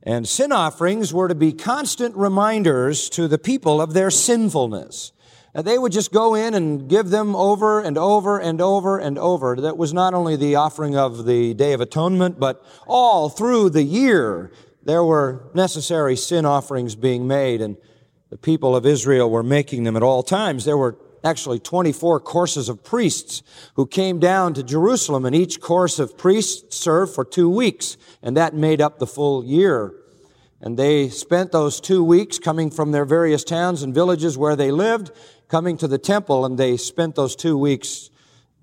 And 0.04 0.28
sin 0.28 0.54
offerings 0.54 1.14
were 1.14 1.28
to 1.28 1.36
be 1.36 1.52
constant 1.52 2.16
reminders 2.16 3.10
to 3.12 3.28
the 3.28 3.38
people 3.38 3.82
of 3.82 3.94
their 3.94 4.10
sinfulness. 4.10 5.12
And 5.54 5.66
they 5.66 5.80
would 5.80 5.92
just 5.92 6.12
go 6.12 6.36
in 6.36 6.54
and 6.54 6.88
give 6.88 7.10
them 7.10 7.36
over 7.36 7.82
and 7.82 7.98
over 7.98 8.38
and 8.40 8.62
over 8.62 9.00
and 9.00 9.18
over. 9.18 9.56
That 9.56 9.78
was 9.78 9.94
not 9.94 10.14
only 10.14 10.36
the 10.36 10.56
offering 10.56 10.96
of 10.96 11.26
the 11.26 11.54
Day 11.56 11.74
of 11.74 11.82
Atonement, 11.82 12.40
but 12.40 12.64
all 12.88 13.30
through 13.30 13.72
the 13.72 13.84
year 13.84 14.52
there 14.84 15.04
were 15.04 15.50
necessary 15.54 16.16
sin 16.16 16.46
offerings 16.46 16.96
being 16.96 17.28
made, 17.28 17.62
and 17.62 17.78
the 18.30 18.38
people 18.38 18.76
of 18.76 18.86
Israel 18.86 19.30
were 19.30 19.44
making 19.44 19.84
them 19.84 19.96
at 19.96 20.04
all 20.04 20.24
times. 20.24 20.66
There 20.66 20.78
were 20.78 20.98
actually 21.24 21.60
24 21.60 22.20
courses 22.22 22.70
of 22.70 22.84
priests 22.84 23.44
who 23.76 23.86
came 23.86 24.20
down 24.20 24.54
to 24.54 24.64
Jerusalem, 24.64 25.26
and 25.26 25.36
each 25.36 25.60
course 25.60 26.00
of 26.00 26.18
priests 26.18 26.78
served 26.78 27.14
for 27.14 27.26
two 27.26 27.50
weeks, 27.50 27.98
and 28.22 28.38
that 28.38 28.54
made 28.54 28.82
up 28.82 29.00
the 29.00 29.08
full 29.08 29.44
year. 29.44 29.94
And 30.62 30.78
they 30.78 31.10
spent 31.10 31.52
those 31.52 31.80
two 31.80 32.04
weeks 32.04 32.38
coming 32.38 32.70
from 32.70 32.92
their 32.92 33.06
various 33.06 33.44
towns 33.44 33.82
and 33.82 33.94
villages 33.94 34.38
where 34.38 34.56
they 34.56 34.72
lived, 34.72 35.12
coming 35.50 35.76
to 35.78 35.88
the 35.88 35.98
temple, 35.98 36.46
and 36.46 36.58
they 36.58 36.78
spent 36.78 37.16
those 37.16 37.36
two 37.36 37.58
weeks 37.58 38.10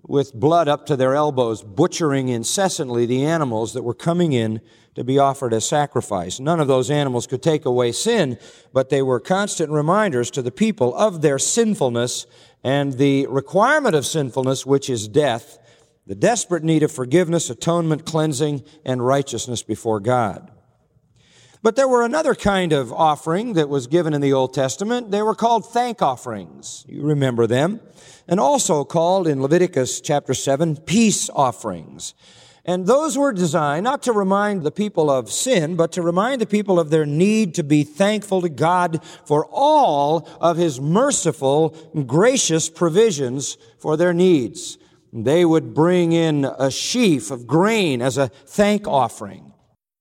with 0.02 0.32
blood 0.32 0.68
up 0.68 0.86
to 0.86 0.96
their 0.96 1.14
elbows, 1.14 1.62
butchering 1.62 2.28
incessantly 2.28 3.06
the 3.06 3.24
animals 3.24 3.74
that 3.74 3.82
were 3.82 3.94
coming 3.94 4.32
in 4.32 4.60
to 4.94 5.02
be 5.02 5.18
offered 5.18 5.52
as 5.52 5.66
sacrifice. 5.66 6.38
None 6.38 6.60
of 6.60 6.68
those 6.68 6.90
animals 6.90 7.26
could 7.26 7.42
take 7.42 7.64
away 7.64 7.92
sin, 7.92 8.38
but 8.72 8.88
they 8.88 9.02
were 9.02 9.20
constant 9.20 9.70
reminders 9.70 10.30
to 10.30 10.42
the 10.42 10.52
people 10.52 10.94
of 10.94 11.22
their 11.22 11.38
sinfulness 11.38 12.26
and 12.62 12.94
the 12.94 13.26
requirement 13.26 13.94
of 13.94 14.06
sinfulness, 14.06 14.64
which 14.64 14.88
is 14.88 15.08
death, 15.08 15.58
the 16.06 16.14
desperate 16.14 16.62
need 16.62 16.84
of 16.84 16.92
forgiveness, 16.92 17.50
atonement, 17.50 18.06
cleansing, 18.06 18.62
and 18.84 19.04
righteousness 19.04 19.62
before 19.62 19.98
God. 19.98 20.50
But 21.66 21.74
there 21.74 21.88
were 21.88 22.04
another 22.04 22.36
kind 22.36 22.72
of 22.72 22.92
offering 22.92 23.54
that 23.54 23.68
was 23.68 23.88
given 23.88 24.14
in 24.14 24.20
the 24.20 24.32
Old 24.32 24.54
Testament. 24.54 25.10
They 25.10 25.20
were 25.20 25.34
called 25.34 25.68
thank 25.68 26.00
offerings. 26.00 26.84
You 26.88 27.02
remember 27.02 27.48
them. 27.48 27.80
And 28.28 28.38
also 28.38 28.84
called 28.84 29.26
in 29.26 29.42
Leviticus 29.42 30.00
chapter 30.00 30.32
7, 30.32 30.76
peace 30.76 31.28
offerings. 31.28 32.14
And 32.64 32.86
those 32.86 33.18
were 33.18 33.32
designed 33.32 33.82
not 33.82 34.04
to 34.04 34.12
remind 34.12 34.62
the 34.62 34.70
people 34.70 35.10
of 35.10 35.28
sin, 35.28 35.74
but 35.74 35.90
to 35.90 36.02
remind 36.02 36.40
the 36.40 36.46
people 36.46 36.78
of 36.78 36.90
their 36.90 37.04
need 37.04 37.56
to 37.56 37.64
be 37.64 37.82
thankful 37.82 38.42
to 38.42 38.48
God 38.48 39.02
for 39.24 39.44
all 39.50 40.28
of 40.40 40.58
His 40.58 40.80
merciful, 40.80 41.70
gracious 42.06 42.70
provisions 42.70 43.58
for 43.80 43.96
their 43.96 44.14
needs. 44.14 44.78
They 45.12 45.44
would 45.44 45.74
bring 45.74 46.12
in 46.12 46.44
a 46.44 46.70
sheaf 46.70 47.32
of 47.32 47.48
grain 47.48 48.02
as 48.02 48.18
a 48.18 48.28
thank 48.28 48.86
offering. 48.86 49.52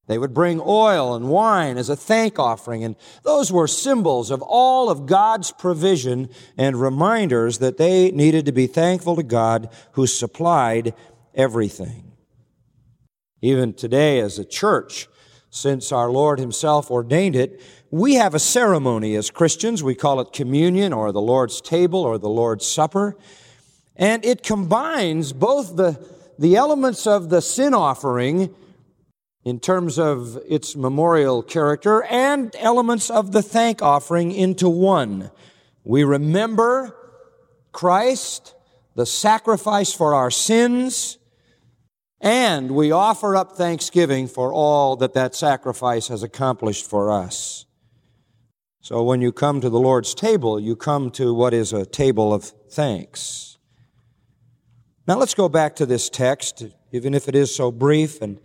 They 0.08 0.18
would 0.20 0.34
bring 0.34 0.62
oil 0.64 1.16
and 1.16 1.30
wine 1.30 1.78
as 1.78 1.90
a 1.90 1.96
thank 1.96 2.38
offering, 2.38 2.84
and 2.84 2.96
those 3.24 3.52
were 3.52 3.68
symbols 3.68 4.30
of 4.30 4.42
all 4.44 4.90
of 4.90 5.08
God's 5.08 5.52
provision 5.52 6.30
and 6.58 6.80
reminders 6.80 7.58
that 7.58 7.78
they 7.78 8.12
needed 8.12 8.46
to 8.46 8.52
be 8.52 8.68
thankful 8.68 9.16
to 9.16 9.24
God 9.24 9.70
who 9.94 10.06
supplied 10.06 10.94
everything. 11.34 12.12
Even 13.42 13.74
today, 13.74 14.20
as 14.20 14.38
a 14.38 14.46
church, 14.46 15.08
since 15.50 15.92
our 15.92 16.12
Lord 16.12 16.40
Himself 16.40 16.92
ordained 16.92 17.36
it, 17.36 17.62
we 17.90 18.16
have 18.16 18.36
a 18.36 18.40
ceremony 18.40 19.16
as 19.16 19.32
Christians. 19.32 19.82
We 19.82 19.96
call 19.96 20.20
it 20.20 20.34
communion 20.34 20.94
or 20.94 21.12
the 21.12 21.22
Lord's 21.22 21.62
table 21.62 22.02
or 22.02 22.18
the 22.18 22.30
Lord's 22.30 22.66
supper. 22.66 23.18
And 23.96 24.26
it 24.26 24.44
combines 24.44 25.32
both 25.32 25.78
the, 25.78 26.06
the 26.38 26.58
elements 26.58 27.08
of 27.08 27.30
the 27.30 27.42
sin 27.42 27.74
offering 27.74 28.54
in 29.46 29.60
terms 29.60 30.00
of 30.00 30.40
its 30.50 30.76
memorial 30.76 31.44
character 31.44 32.04
and 32.04 32.54
elements 32.58 33.12
of 33.12 33.32
the 33.32 33.44
thank 33.44 33.82
offering 33.82 34.32
into 34.32 34.68
one. 34.68 35.30
We 35.84 36.04
remember 36.04 36.98
Christ, 37.72 38.56
the 38.96 39.06
sacrifice 39.06 39.94
for 39.94 40.16
our 40.16 40.32
sins, 40.32 41.20
and 42.20 42.72
we 42.72 42.92
offer 42.92 43.36
up 43.36 43.52
thanksgiving 43.52 44.28
for 44.28 44.52
all 44.52 44.96
that 44.96 45.14
that 45.14 45.36
sacrifice 45.36 46.08
has 46.08 46.24
accomplished 46.24 46.90
for 46.90 47.12
us. 47.12 47.68
So 48.82 49.04
when 49.04 49.22
you 49.22 49.32
come 49.32 49.62
to 49.62 49.70
the 49.70 49.80
Lord's 49.80 50.16
table, 50.16 50.60
you 50.60 50.76
come 50.76 51.12
to 51.12 51.36
what 51.36 51.54
is 51.54 51.72
a 51.72 51.86
table 51.86 52.34
of 52.34 52.46
thanks. 52.72 53.58
Now 55.08 55.18
let's 55.18 55.36
go 55.36 55.50
back 55.50 55.76
to 55.76 55.86
this 55.86 56.10
text, 56.10 56.64
even 56.92 57.14
if 57.14 57.28
it 57.28 57.36
is 57.36 57.54
so 57.54 57.72
brief, 57.72 58.22
and 58.24 58.40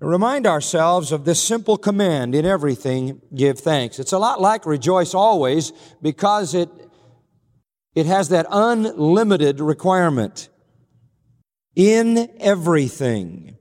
remind 0.00 0.46
ourselves 0.46 1.12
of 1.12 1.24
this 1.24 1.42
simple 1.42 1.76
command 1.76 2.34
in 2.34 2.46
everything 2.46 3.20
give 3.34 3.58
thanks. 3.58 3.98
It's 3.98 4.12
a 4.12 4.18
lot 4.18 4.40
like 4.40 4.64
rejoice 4.64 5.14
always 5.14 5.72
because 6.00 6.54
it, 6.54 6.70
it 7.94 8.06
has 8.06 8.30
that 8.30 8.46
unlimited 8.50 9.60
requirement. 9.60 10.48
In 11.76 12.30
everything. 12.40 13.56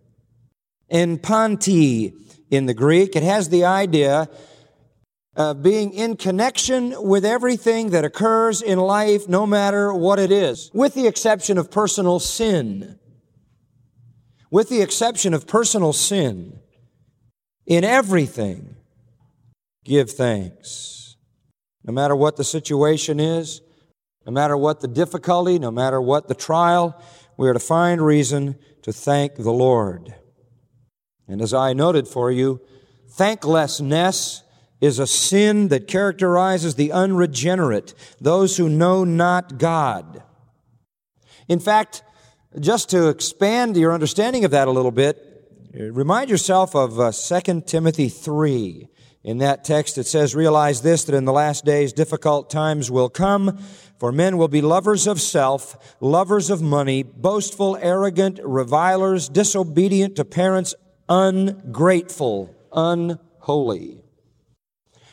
In 0.90 1.20
panti 1.20 2.14
in 2.50 2.66
the 2.66 2.74
Greek, 2.74 3.16
it 3.16 3.24
has 3.24 3.50
the 3.50 3.66
idea 3.66 4.28
of 5.36 5.62
being 5.62 5.94
in 5.94 6.18
connection 6.18 6.94
with 6.98 7.24
everything 7.24 7.92
that 7.92 8.04
occurs 8.04 8.62
in 8.62 8.80
life, 8.80 9.30
no 9.30 9.46
matter 9.46 9.94
what 9.94 10.20
it 10.20 10.32
is, 10.32 10.70
with 10.74 10.96
the 10.96 11.08
exception 11.08 11.58
of 11.58 11.72
personal 11.72 12.20
sin 12.20 12.99
with 14.52 14.70
the 14.70 14.82
exception 14.82 15.34
of 15.34 15.48
personal 15.48 15.94
sin, 15.94 16.60
in 17.66 17.84
everything, 17.84 18.76
give 19.84 20.10
thanks. 20.10 21.16
No 21.84 21.94
matter 21.94 22.16
what 22.16 22.36
the 22.36 22.44
situation 22.44 23.20
is, 23.20 23.62
no 24.26 24.32
matter 24.32 24.58
what 24.58 24.82
the 24.82 24.88
difficulty, 24.88 25.60
no 25.60 25.72
matter 25.72 26.02
what 26.02 26.28
the 26.28 26.36
trial, 26.36 27.02
we 27.38 27.48
are 27.48 27.54
to 27.54 27.60
find 27.60 28.02
reason 28.02 28.58
to 28.82 28.92
thank 28.92 29.36
the 29.36 29.52
Lord. 29.52 30.14
And 31.28 31.42
as 31.42 31.54
I 31.54 31.74
noted 31.74 32.08
for 32.08 32.32
you, 32.32 32.60
thanklessness 33.08 34.44
is 34.82 35.00
a 35.00 35.08
sin 35.08 35.68
that 35.68 35.88
characterizes 35.88 36.76
the 36.76 36.92
unregenerate, 36.92 37.94
those 38.20 38.58
who 38.58 38.70
know 38.70 39.04
not 39.04 39.58
God. 39.58 40.24
In 41.48 41.60
fact, 41.60 42.04
just 42.58 42.90
to 42.90 43.10
expand 43.10 43.78
your 43.78 43.94
understanding 43.94 44.44
of 44.44 44.52
that 44.52 44.68
a 44.68 44.72
little 44.72 44.92
bit, 44.92 45.24
remind 45.74 46.30
yourself 46.30 46.76
of 46.76 47.00
uh, 47.00 47.12
2 47.12 47.62
Timothy 47.62 48.10
3. 48.10 48.88
In 49.24 49.40
that 49.40 49.64
text, 49.64 49.98
it 49.98 50.08
says, 50.08 50.34
Realize 50.34 50.82
this, 50.82 51.04
that 51.04 51.16
in 51.16 51.26
the 51.26 51.34
last 51.34 51.66
days 51.66 51.94
difficult 51.94 52.50
times 52.50 52.90
will 52.90 53.10
come, 53.10 53.60
for 54.00 54.12
men 54.12 54.38
will 54.38 54.48
be 54.48 54.62
lovers 54.62 55.06
of 55.06 55.22
self, 55.22 55.98
lovers 56.00 56.50
of 56.50 56.62
money, 56.62 57.04
boastful, 57.04 57.78
arrogant, 57.82 58.40
revilers, 58.44 59.30
disobedient 59.30 60.16
to 60.16 60.26
parents, 60.26 60.74
ungrateful, 61.10 62.56
unholy. 62.72 64.02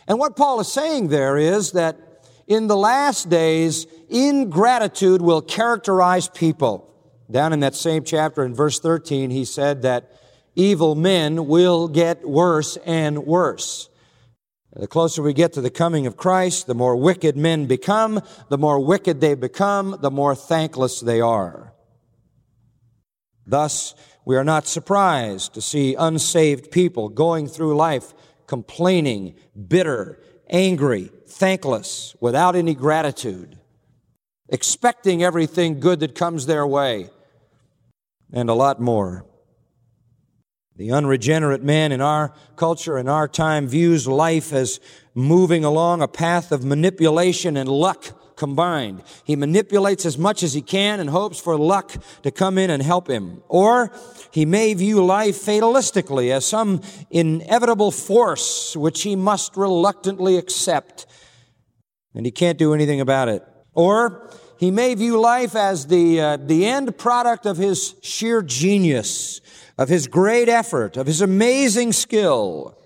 And 0.09 0.19
what 0.19 0.37
Paul 0.37 0.61
is 0.61 0.73
saying 0.73 1.09
there 1.09 1.37
is 1.37 1.73
that 1.73 1.99
in 2.47 2.69
the 2.69 2.77
last 2.77 3.29
days, 3.29 3.87
ingratitude 4.09 5.21
will 5.21 5.43
characterize 5.43 6.29
people. 6.29 6.96
Down 7.31 7.53
in 7.53 7.61
that 7.61 7.75
same 7.75 8.05
chapter 8.05 8.45
in 8.45 8.55
verse 8.55 8.79
13, 8.79 9.31
he 9.31 9.45
said 9.45 9.83
that 9.83 10.13
evil 10.55 10.95
men 10.95 11.47
will 11.47 11.89
get 11.89 12.27
worse 12.27 12.77
and 12.87 13.27
worse. 13.27 13.89
The 14.73 14.87
closer 14.87 15.23
we 15.23 15.33
get 15.33 15.55
to 15.55 15.61
the 15.61 15.71
coming 15.71 16.07
of 16.07 16.17
Christ, 16.17 16.67
the 16.67 16.75
more 16.75 16.97
wicked 16.97 17.37
men 17.37 17.67
become. 17.67 18.21
The 18.51 18.59
more 18.59 18.79
wicked 18.79 19.21
they 19.21 19.35
become, 19.35 19.97
the 20.03 20.11
more 20.11 20.35
thankless 20.35 21.01
they 21.01 21.21
are. 21.21 21.73
Thus, 23.47 23.95
we 24.27 24.37
are 24.37 24.45
not 24.45 24.67
surprised 24.67 25.55
to 25.55 25.63
see 25.63 25.95
unsaved 25.95 26.71
people 26.71 27.09
going 27.09 27.49
through 27.49 27.77
life 27.77 28.13
complaining, 28.47 29.35
bitter, 29.69 30.21
angry, 30.51 31.11
thankless, 31.27 32.15
without 32.21 32.55
any 32.55 32.75
gratitude, 32.75 33.59
expecting 34.49 35.23
everything 35.23 35.81
good 35.81 36.01
that 36.01 36.15
comes 36.15 36.47
their 36.47 36.67
way, 36.67 37.09
and 38.37 38.51
a 38.51 38.55
lot 38.55 38.79
more. 38.79 39.25
The 40.77 40.93
unregenerate 40.93 41.63
man 41.63 41.91
in 41.91 42.03
our 42.03 42.35
culture, 42.55 42.99
in 42.99 43.09
our 43.09 43.27
time, 43.27 43.67
views 43.67 44.07
life 44.07 44.53
as 44.53 44.79
moving 45.15 45.65
along 45.65 46.03
a 46.03 46.09
path 46.09 46.53
of 46.53 46.63
manipulation 46.63 47.57
and 47.57 47.67
luck 47.67 48.37
combined. 48.37 49.03
He 49.25 49.37
manipulates 49.37 50.05
as 50.05 50.19
much 50.19 50.43
as 50.43 50.53
he 50.53 50.61
can 50.61 51.01
and 51.01 51.09
hopes 51.09 51.41
for 51.41 51.57
luck 51.57 51.97
to 52.25 52.31
come 52.31 52.59
in 52.59 52.69
and 52.69 52.83
help 52.83 53.09
him. 53.09 53.43
Or 53.49 53.91
he 54.31 54.45
may 54.45 54.75
view 54.75 55.03
life 55.03 55.37
fatalistically 55.37 56.31
as 56.31 56.45
some 56.45 56.83
inevitable 57.11 57.91
force 57.91 58.77
which 58.77 59.01
he 59.03 59.17
must 59.17 59.57
reluctantly 59.57 60.37
accept, 60.37 61.07
and 62.15 62.27
he 62.27 62.31
can't 62.31 62.59
do 62.59 62.75
anything 62.75 63.01
about 63.01 63.31
it. 63.31 63.43
Or 63.73 64.31
he 64.59 64.71
may 64.71 64.95
view 64.95 65.21
life 65.21 65.55
as 65.55 65.87
the, 65.87 66.21
uh, 66.21 66.37
the 66.37 66.67
end 66.67 66.97
product 66.97 67.47
of 67.47 67.57
his 67.57 67.95
sheer 68.03 68.43
genius 68.43 69.41
of 69.79 69.89
his 69.89 70.07
great 70.07 70.49
effort, 70.49 70.97
of 70.97 71.07
his 71.07 71.21
amazing 71.21 71.93
skill. 71.93 72.79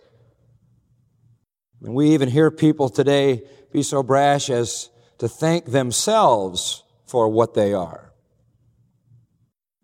And 1.82 1.94
we 1.94 2.10
even 2.10 2.28
hear 2.28 2.50
people 2.50 2.88
today 2.88 3.42
be 3.72 3.82
so 3.82 4.02
brash 4.02 4.50
as 4.50 4.90
to 5.18 5.28
thank 5.28 5.66
themselves 5.66 6.82
for 7.06 7.28
what 7.28 7.54
they 7.54 7.72
are. 7.72 8.12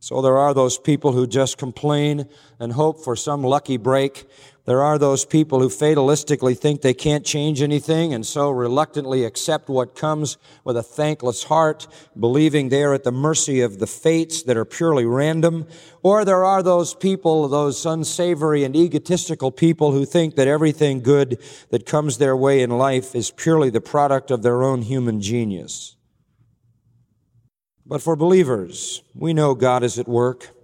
So 0.00 0.22
there 0.22 0.36
are 0.36 0.54
those 0.54 0.78
people 0.78 1.12
who 1.12 1.26
just 1.26 1.58
complain 1.58 2.28
and 2.60 2.72
hope 2.72 3.02
for 3.02 3.16
some 3.16 3.42
lucky 3.42 3.76
break 3.76 4.24
there 4.66 4.82
are 4.82 4.98
those 4.98 5.24
people 5.24 5.60
who 5.60 5.68
fatalistically 5.68 6.58
think 6.58 6.82
they 6.82 6.92
can't 6.92 7.24
change 7.24 7.62
anything 7.62 8.12
and 8.12 8.26
so 8.26 8.50
reluctantly 8.50 9.24
accept 9.24 9.68
what 9.68 9.94
comes 9.94 10.38
with 10.64 10.76
a 10.76 10.82
thankless 10.82 11.44
heart, 11.44 11.86
believing 12.18 12.68
they 12.68 12.82
are 12.82 12.92
at 12.92 13.04
the 13.04 13.12
mercy 13.12 13.60
of 13.60 13.78
the 13.78 13.86
fates 13.86 14.42
that 14.42 14.56
are 14.56 14.64
purely 14.64 15.06
random. 15.06 15.68
Or 16.02 16.24
there 16.24 16.44
are 16.44 16.64
those 16.64 16.94
people, 16.94 17.46
those 17.46 17.86
unsavory 17.86 18.64
and 18.64 18.74
egotistical 18.74 19.52
people 19.52 19.92
who 19.92 20.04
think 20.04 20.34
that 20.34 20.48
everything 20.48 21.00
good 21.00 21.40
that 21.70 21.86
comes 21.86 22.18
their 22.18 22.36
way 22.36 22.60
in 22.60 22.70
life 22.70 23.14
is 23.14 23.30
purely 23.30 23.70
the 23.70 23.80
product 23.80 24.32
of 24.32 24.42
their 24.42 24.64
own 24.64 24.82
human 24.82 25.20
genius. 25.20 25.94
But 27.86 28.02
for 28.02 28.16
believers, 28.16 29.04
we 29.14 29.32
know 29.32 29.54
God 29.54 29.84
is 29.84 29.96
at 29.96 30.08
work. 30.08 30.55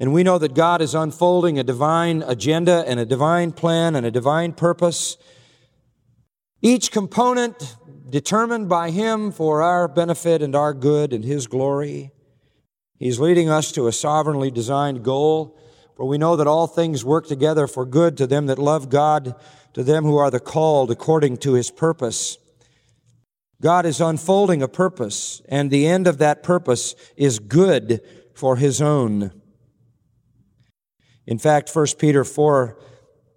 And 0.00 0.14
we 0.14 0.22
know 0.22 0.38
that 0.38 0.54
God 0.54 0.80
is 0.80 0.94
unfolding 0.94 1.58
a 1.58 1.62
divine 1.62 2.22
agenda 2.26 2.82
and 2.86 2.98
a 2.98 3.04
divine 3.04 3.52
plan 3.52 3.94
and 3.94 4.06
a 4.06 4.10
divine 4.10 4.54
purpose. 4.54 5.18
Each 6.62 6.90
component 6.90 7.76
determined 8.08 8.66
by 8.66 8.90
Him 8.90 9.30
for 9.30 9.60
our 9.60 9.86
benefit 9.88 10.40
and 10.40 10.56
our 10.56 10.72
good 10.72 11.12
and 11.12 11.22
His 11.22 11.46
glory. 11.46 12.12
He's 12.98 13.20
leading 13.20 13.50
us 13.50 13.72
to 13.72 13.88
a 13.88 13.92
sovereignly 13.92 14.50
designed 14.50 15.04
goal, 15.04 15.58
for 15.96 16.08
we 16.08 16.16
know 16.16 16.34
that 16.34 16.46
all 16.46 16.66
things 16.66 17.04
work 17.04 17.26
together 17.26 17.66
for 17.66 17.84
good 17.84 18.16
to 18.16 18.26
them 18.26 18.46
that 18.46 18.58
love 18.58 18.88
God, 18.88 19.34
to 19.74 19.82
them 19.82 20.04
who 20.04 20.16
are 20.16 20.30
the 20.30 20.40
called 20.40 20.90
according 20.90 21.36
to 21.38 21.52
His 21.52 21.70
purpose. 21.70 22.38
God 23.60 23.84
is 23.84 24.00
unfolding 24.00 24.62
a 24.62 24.68
purpose, 24.68 25.42
and 25.46 25.70
the 25.70 25.86
end 25.86 26.06
of 26.06 26.16
that 26.18 26.42
purpose 26.42 26.94
is 27.18 27.38
good 27.38 28.00
for 28.34 28.56
His 28.56 28.80
own. 28.80 29.32
In 31.26 31.38
fact, 31.38 31.70
1 31.74 31.86
Peter 31.98 32.24
4, 32.24 32.76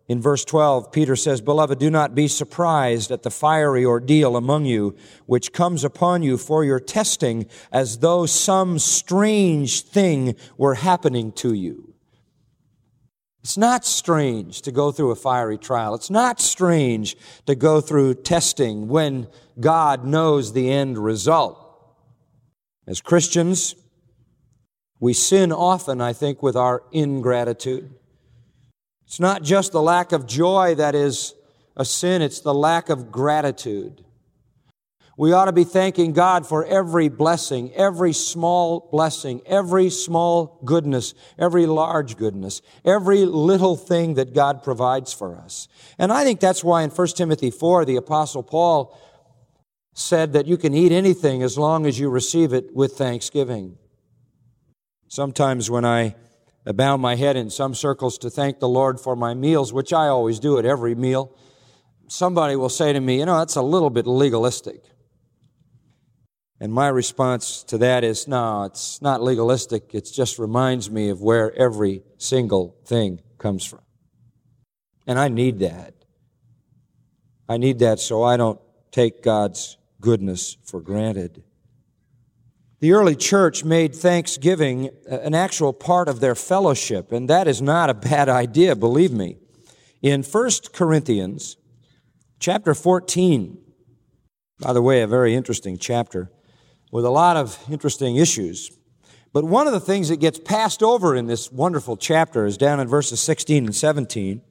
in 0.08 0.22
verse 0.22 0.44
12, 0.44 0.92
Peter 0.92 1.16
says, 1.16 1.40
Beloved, 1.42 1.80
do 1.80 1.90
not 1.90 2.14
be 2.14 2.28
surprised 2.28 3.10
at 3.10 3.24
the 3.24 3.32
fiery 3.32 3.86
ordeal 3.86 4.36
among 4.36 4.66
you, 4.66 4.96
which 5.26 5.54
comes 5.54 5.84
upon 5.84 6.24
you 6.24 6.38
for 6.38 6.66
your 6.66 6.80
testing, 6.80 7.48
as 7.72 8.00
though 8.00 8.26
some 8.26 8.80
strange 8.80 9.82
thing 9.82 10.36
were 10.58 10.76
happening 10.76 11.32
to 11.34 11.54
you. 11.54 11.94
It's 13.44 13.58
not 13.58 13.86
strange 13.86 14.62
to 14.62 14.72
go 14.72 14.92
through 14.92 15.12
a 15.12 15.16
fiery 15.16 15.58
trial. 15.58 15.96
It's 15.96 16.10
not 16.10 16.40
strange 16.40 17.18
to 17.46 17.56
go 17.56 17.82
through 17.82 18.16
testing 18.16 18.88
when 18.88 19.28
God 19.60 20.06
knows 20.06 20.54
the 20.54 20.72
end 20.72 20.98
result. 20.98 21.60
As 22.88 23.02
Christians, 23.02 23.76
we 25.04 25.12
sin 25.12 25.52
often, 25.52 26.00
I 26.00 26.14
think, 26.14 26.42
with 26.42 26.56
our 26.56 26.82
ingratitude. 26.94 27.94
It's 29.06 29.20
not 29.20 29.44
just 29.44 29.74
the 29.74 29.82
lack 29.82 30.14
of 30.14 30.26
joy 30.26 30.76
that 30.76 30.96
is 30.96 31.34
a 31.76 31.84
sin, 31.84 32.22
it's 32.22 32.40
the 32.40 32.54
lack 32.54 32.88
of 32.88 33.12
gratitude. 33.12 34.06
We 35.18 35.34
ought 35.34 35.46
to 35.46 35.52
be 35.52 35.66
thanking 35.66 36.14
God 36.14 36.48
for 36.48 36.64
every 36.64 37.10
blessing, 37.10 37.74
every 37.74 38.14
small 38.14 38.88
blessing, 38.94 39.42
every 39.46 39.90
small 39.90 40.62
goodness, 40.64 41.14
every 41.38 41.66
large 41.66 42.16
goodness, 42.16 42.62
every 42.86 43.26
little 43.26 43.76
thing 43.76 44.14
that 44.14 44.34
God 44.34 44.64
provides 44.64 45.12
for 45.12 45.36
us. 45.36 45.68
And 46.00 46.14
I 46.14 46.24
think 46.24 46.40
that's 46.40 46.64
why 46.64 46.82
in 46.82 46.90
1 46.90 47.08
Timothy 47.10 47.52
4, 47.52 47.84
the 47.84 47.98
apostle 47.98 48.42
Paul 48.42 48.98
said 49.94 50.32
that 50.32 50.48
you 50.48 50.56
can 50.56 50.74
eat 50.74 50.94
anything 50.94 51.44
as 51.44 51.58
long 51.58 51.86
as 51.86 52.00
you 52.00 52.10
receive 52.10 52.54
it 52.54 52.74
with 52.74 52.94
thanksgiving. 52.94 53.78
Sometimes 55.14 55.70
when 55.70 55.86
I 55.86 56.16
bow 56.66 56.98
my 56.98 57.14
head 57.14 57.36
in 57.36 57.52
some 57.52 57.76
circles 57.76 58.18
to 58.18 58.32
thank 58.32 58.58
the 58.58 58.68
Lord 58.68 59.00
for 59.00 59.16
my 59.16 59.36
meals, 59.36 59.72
which 59.72 59.94
I 59.94 60.08
always 60.08 60.40
do 60.40 60.58
at 60.58 60.66
every 60.66 60.96
meal, 60.96 61.38
somebody 62.08 62.56
will 62.56 62.68
say 62.68 62.92
to 62.92 63.00
me, 63.00 63.20
you 63.20 63.28
know, 63.28 63.38
that's 63.38 63.56
a 63.56 63.62
little 63.62 63.92
bit 63.92 64.08
legalistic. 64.08 64.82
And 66.60 66.74
my 66.74 66.88
response 66.88 67.62
to 67.66 67.78
that 67.78 68.04
is, 68.04 68.28
no, 68.28 68.64
it's 68.64 69.04
not 69.04 69.22
legalistic. 69.22 69.94
It 69.94 70.10
just 70.12 70.40
reminds 70.40 70.90
me 70.90 71.10
of 71.10 71.22
where 71.22 71.56
every 71.56 72.02
single 72.18 72.76
thing 72.84 73.22
comes 73.38 73.64
from. 73.64 73.82
And 75.06 75.20
I 75.20 75.28
need 75.28 75.60
that. 75.60 75.94
I 77.48 77.58
need 77.58 77.78
that 77.80 78.00
so 78.00 78.24
I 78.24 78.36
don't 78.36 78.60
take 78.92 79.22
God's 79.22 79.78
goodness 80.02 80.58
for 80.64 80.82
granted. 80.82 81.44
The 82.84 82.92
early 82.92 83.16
church 83.16 83.64
made 83.64 83.96
thanksgiving 83.96 84.90
uh, 85.10 85.20
an 85.20 85.34
actual 85.34 85.72
part 85.72 86.10
of 86.10 86.20
their 86.20 86.36
fellowship, 86.36 87.14
and 87.14 87.30
that 87.30 87.48
is 87.48 87.62
not 87.62 87.90
a 87.90 87.94
bad 87.94 88.28
idea, 88.28 88.76
believe 88.76 89.14
me. 89.14 89.38
In 90.02 90.22
1 90.22 90.52
Corinthians 90.74 91.56
chapter 92.42 92.74
14, 92.74 93.58
by 94.60 94.74
the 94.74 94.82
way, 94.82 95.02
a 95.02 95.08
very 95.08 95.34
interesting 95.34 95.78
chapter 95.78 96.30
with 96.92 97.06
a 97.06 97.10
lot 97.10 97.38
of 97.38 97.58
interesting 97.72 98.18
issues. 98.18 98.70
But 99.32 99.46
one 99.46 99.66
of 99.66 99.72
the 99.72 99.80
things 99.80 100.10
that 100.10 100.20
gets 100.20 100.38
passed 100.38 100.84
over 100.84 101.16
in 101.16 101.28
this 101.28 101.50
wonderful 101.50 101.96
chapter 101.96 102.46
is 102.46 102.58
down 102.58 102.82
in 102.82 102.90
verses 102.90 103.22
16 103.22 103.64
and 103.64 103.74
17. 103.74 104.42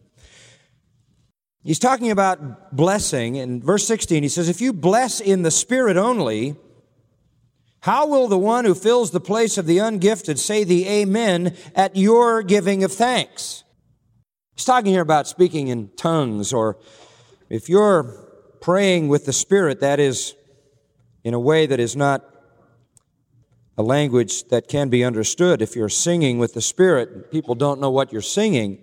He's 1.64 1.78
talking 1.78 2.10
about 2.10 2.74
blessing. 2.74 3.36
In 3.36 3.60
verse 3.60 3.86
16, 3.86 4.22
he 4.22 4.30
says, 4.30 4.48
If 4.48 4.62
you 4.62 4.72
bless 4.72 5.20
in 5.20 5.42
the 5.42 5.50
Spirit 5.50 5.98
only, 5.98 6.56
how 7.82 8.06
will 8.06 8.28
the 8.28 8.38
one 8.38 8.64
who 8.64 8.76
fills 8.76 9.10
the 9.10 9.20
place 9.20 9.58
of 9.58 9.66
the 9.66 9.78
ungifted 9.78 10.38
say 10.38 10.62
the 10.62 10.86
amen 10.86 11.56
at 11.74 11.96
your 11.96 12.44
giving 12.44 12.84
of 12.84 12.92
thanks? 12.92 13.64
He's 14.54 14.64
talking 14.64 14.92
here 14.92 15.02
about 15.02 15.26
speaking 15.26 15.66
in 15.66 15.90
tongues, 15.96 16.52
or 16.52 16.78
if 17.50 17.68
you're 17.68 18.04
praying 18.60 19.08
with 19.08 19.26
the 19.26 19.32
Spirit, 19.32 19.80
that 19.80 19.98
is 19.98 20.36
in 21.24 21.34
a 21.34 21.40
way 21.40 21.66
that 21.66 21.80
is 21.80 21.96
not 21.96 22.24
a 23.76 23.82
language 23.82 24.44
that 24.44 24.68
can 24.68 24.88
be 24.88 25.02
understood. 25.02 25.60
If 25.60 25.74
you're 25.74 25.88
singing 25.88 26.38
with 26.38 26.54
the 26.54 26.60
Spirit, 26.60 27.32
people 27.32 27.56
don't 27.56 27.80
know 27.80 27.90
what 27.90 28.12
you're 28.12 28.22
singing. 28.22 28.78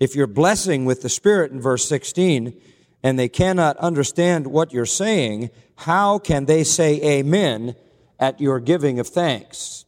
If 0.00 0.16
you're 0.16 0.26
blessing 0.26 0.84
with 0.84 1.02
the 1.02 1.08
Spirit 1.08 1.52
in 1.52 1.60
verse 1.60 1.88
16, 1.88 2.60
and 3.04 3.16
they 3.16 3.28
cannot 3.28 3.76
understand 3.76 4.48
what 4.48 4.72
you're 4.72 4.84
saying, 4.84 5.50
how 5.76 6.18
can 6.18 6.46
they 6.46 6.64
say 6.64 7.00
amen 7.20 7.76
at 8.22 8.40
your 8.40 8.60
giving 8.60 9.00
of 9.00 9.08
thanks. 9.08 9.84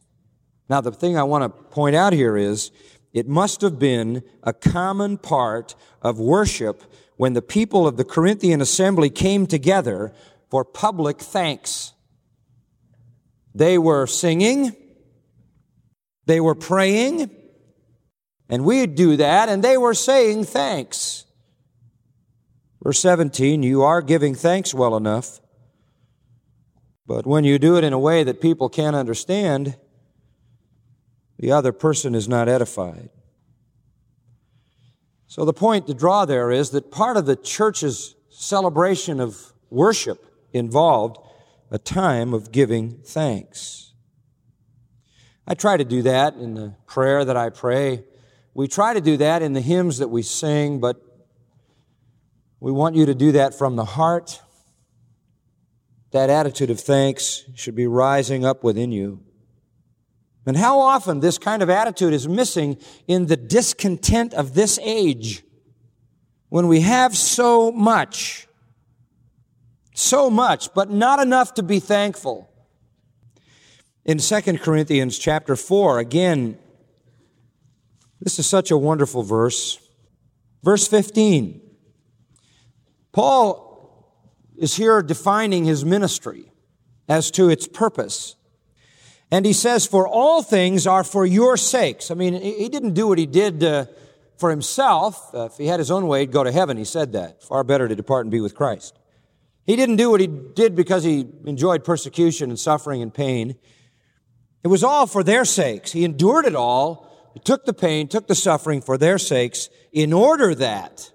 Now, 0.69 0.81
the 0.81 0.91
thing 0.91 1.17
I 1.17 1.23
want 1.23 1.43
to 1.43 1.63
point 1.71 1.95
out 1.95 2.11
here 2.11 2.35
is 2.35 2.69
it 3.13 3.29
must 3.29 3.61
have 3.61 3.79
been 3.79 4.23
a 4.43 4.51
common 4.51 5.17
part 5.17 5.73
of 6.01 6.19
worship 6.19 6.83
when 7.15 7.31
the 7.31 7.41
people 7.41 7.87
of 7.87 7.95
the 7.95 8.03
Corinthian 8.03 8.59
assembly 8.59 9.09
came 9.09 9.47
together 9.47 10.11
for 10.49 10.65
public 10.65 11.21
thanks. 11.21 11.93
They 13.53 13.77
were 13.77 14.05
singing, 14.05 14.75
they 16.25 16.41
were 16.41 16.55
praying, 16.55 17.31
and 18.49 18.65
we'd 18.65 18.95
do 18.95 19.15
that, 19.15 19.47
and 19.47 19.63
they 19.63 19.77
were 19.77 19.93
saying 19.93 20.43
thanks. 20.43 21.23
Verse 22.83 22.99
17, 22.99 23.63
you 23.63 23.81
are 23.83 24.01
giving 24.01 24.35
thanks 24.35 24.73
well 24.73 24.97
enough, 24.97 25.39
but 27.07 27.27
when 27.27 27.43
you 27.43 27.59
do 27.59 27.77
it 27.77 27.83
in 27.83 27.93
a 27.93 27.99
way 27.99 28.23
that 28.23 28.41
people 28.41 28.69
can't 28.69 28.95
understand, 28.95 29.77
the 31.37 31.51
other 31.51 31.71
person 31.71 32.15
is 32.15 32.27
not 32.27 32.49
edified. 32.49 33.09
So 35.27 35.45
the 35.45 35.53
point 35.53 35.87
to 35.87 35.93
draw 35.93 36.25
there 36.25 36.51
is 36.51 36.69
that 36.71 36.91
part 36.91 37.17
of 37.17 37.25
the 37.25 37.35
church's 37.35 38.15
celebration 38.29 39.19
of 39.19 39.53
worship 39.69 40.25
involved 40.53 41.17
a 41.69 41.77
time 41.77 42.33
of 42.33 42.51
giving 42.51 42.99
thanks. 43.03 43.93
I 45.47 45.53
try 45.53 45.77
to 45.77 45.83
do 45.83 46.01
that 46.03 46.35
in 46.35 46.55
the 46.55 46.75
prayer 46.87 47.23
that 47.25 47.37
I 47.37 47.49
pray. 47.49 48.03
We 48.53 48.67
try 48.67 48.93
to 48.93 49.01
do 49.01 49.17
that 49.17 49.41
in 49.41 49.53
the 49.53 49.61
hymns 49.61 49.97
that 49.99 50.07
we 50.07 50.21
sing, 50.21 50.79
but 50.79 51.01
we 52.59 52.71
want 52.71 52.95
you 52.95 53.05
to 53.07 53.13
do 53.13 53.33
that 53.33 53.53
from 53.53 53.75
the 53.75 53.85
heart. 53.85 54.41
That 56.15 56.29
attitude 56.29 56.69
of 56.69 56.79
thanks 56.79 57.43
should 57.55 57.75
be 57.75 57.87
rising 57.87 58.45
up 58.45 58.63
within 58.63 58.93
you. 58.93 59.19
And 60.45 60.55
how 60.55 60.79
often 60.79 61.19
this 61.19 61.37
kind 61.37 61.61
of 61.61 61.69
attitude 61.69 62.13
is 62.13 62.25
missing 62.25 62.77
in 63.05 63.25
the 63.25 63.35
discontent 63.35 64.33
of 64.33 64.53
this 64.53 64.79
age 64.81 65.43
when 66.47 66.69
we 66.69 66.79
have 66.79 67.17
so 67.17 67.69
much, 67.69 68.47
so 69.93 70.29
much, 70.29 70.73
but 70.73 70.89
not 70.89 71.19
enough 71.19 71.53
to 71.55 71.63
be 71.63 71.81
thankful. 71.81 72.49
In 74.05 74.19
2 74.19 74.41
Corinthians 74.59 75.19
chapter 75.19 75.57
4, 75.57 75.99
again, 75.99 76.57
this 78.21 78.39
is 78.39 78.47
such 78.47 78.71
a 78.71 78.77
wonderful 78.77 79.23
verse. 79.23 79.79
Verse 80.63 80.87
15. 80.87 81.59
Paul 83.11 83.64
is 84.57 84.75
here 84.75 85.01
defining 85.01 85.65
his 85.65 85.83
ministry 85.85 86.51
as 87.07 87.31
to 87.31 87.49
its 87.49 87.67
purpose. 87.67 88.35
And 89.31 89.45
he 89.45 89.53
says, 89.53 89.85
For 89.85 90.07
all 90.07 90.41
things 90.41 90.87
are 90.87 91.03
for 91.03 91.25
your 91.25 91.57
sakes. 91.57 92.11
I 92.11 92.13
mean, 92.13 92.33
he 92.41 92.69
didn't 92.69 92.93
do 92.93 93.07
what 93.07 93.17
he 93.17 93.25
did 93.25 93.63
uh, 93.63 93.85
for 94.37 94.49
himself. 94.49 95.33
Uh, 95.33 95.45
if 95.45 95.57
he 95.57 95.67
had 95.67 95.79
his 95.79 95.91
own 95.91 96.07
way, 96.07 96.21
he'd 96.21 96.31
go 96.31 96.43
to 96.43 96.51
heaven. 96.51 96.77
He 96.77 96.85
said 96.85 97.13
that. 97.13 97.43
Far 97.43 97.63
better 97.63 97.87
to 97.87 97.95
depart 97.95 98.25
and 98.25 98.31
be 98.31 98.41
with 98.41 98.55
Christ. 98.55 98.97
He 99.65 99.75
didn't 99.75 99.95
do 99.95 100.11
what 100.11 100.21
he 100.21 100.27
did 100.27 100.75
because 100.75 101.03
he 101.03 101.27
enjoyed 101.45 101.83
persecution 101.83 102.49
and 102.49 102.59
suffering 102.59 103.01
and 103.01 103.13
pain. 103.13 103.55
It 104.63 104.67
was 104.67 104.83
all 104.83 105.07
for 105.07 105.23
their 105.23 105.43
sakes. 105.45 105.91
He 105.91 106.05
endured 106.05 106.45
it 106.45 106.55
all. 106.55 107.11
He 107.33 107.39
took 107.39 107.65
the 107.65 107.73
pain, 107.73 108.07
took 108.07 108.27
the 108.27 108.35
suffering 108.35 108.81
for 108.81 108.97
their 108.97 109.17
sakes 109.17 109.69
in 109.91 110.13
order 110.13 110.53
that 110.55 111.11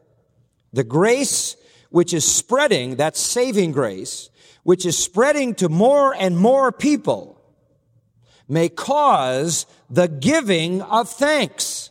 the 0.72 0.84
grace 0.84 1.56
which 1.90 2.14
is 2.14 2.24
spreading, 2.24 2.96
that 2.96 3.16
saving 3.16 3.72
grace, 3.72 4.30
which 4.62 4.86
is 4.86 4.98
spreading 4.98 5.54
to 5.56 5.68
more 5.68 6.14
and 6.14 6.36
more 6.38 6.72
people, 6.72 7.40
may 8.48 8.68
cause 8.68 9.66
the 9.88 10.08
giving 10.08 10.82
of 10.82 11.08
thanks 11.08 11.90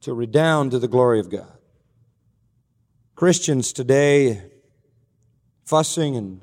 to 0.00 0.12
redound 0.12 0.70
to 0.72 0.78
the 0.78 0.88
glory 0.88 1.20
of 1.20 1.30
God. 1.30 1.50
Christians 3.14 3.72
today, 3.72 4.42
fussing 5.64 6.16
and 6.16 6.42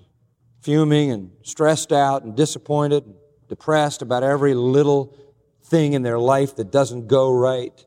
fuming 0.62 1.12
and 1.12 1.32
stressed 1.44 1.92
out 1.92 2.24
and 2.24 2.36
disappointed, 2.36 3.06
and 3.06 3.16
depressed 3.50 4.02
about 4.02 4.24
every 4.24 4.54
little 4.54 5.18
thing 5.64 5.94
in 5.94 6.02
their 6.02 6.20
life 6.20 6.56
that 6.56 6.72
doesn't 6.72 7.08
go 7.08 7.32
right. 7.32 7.86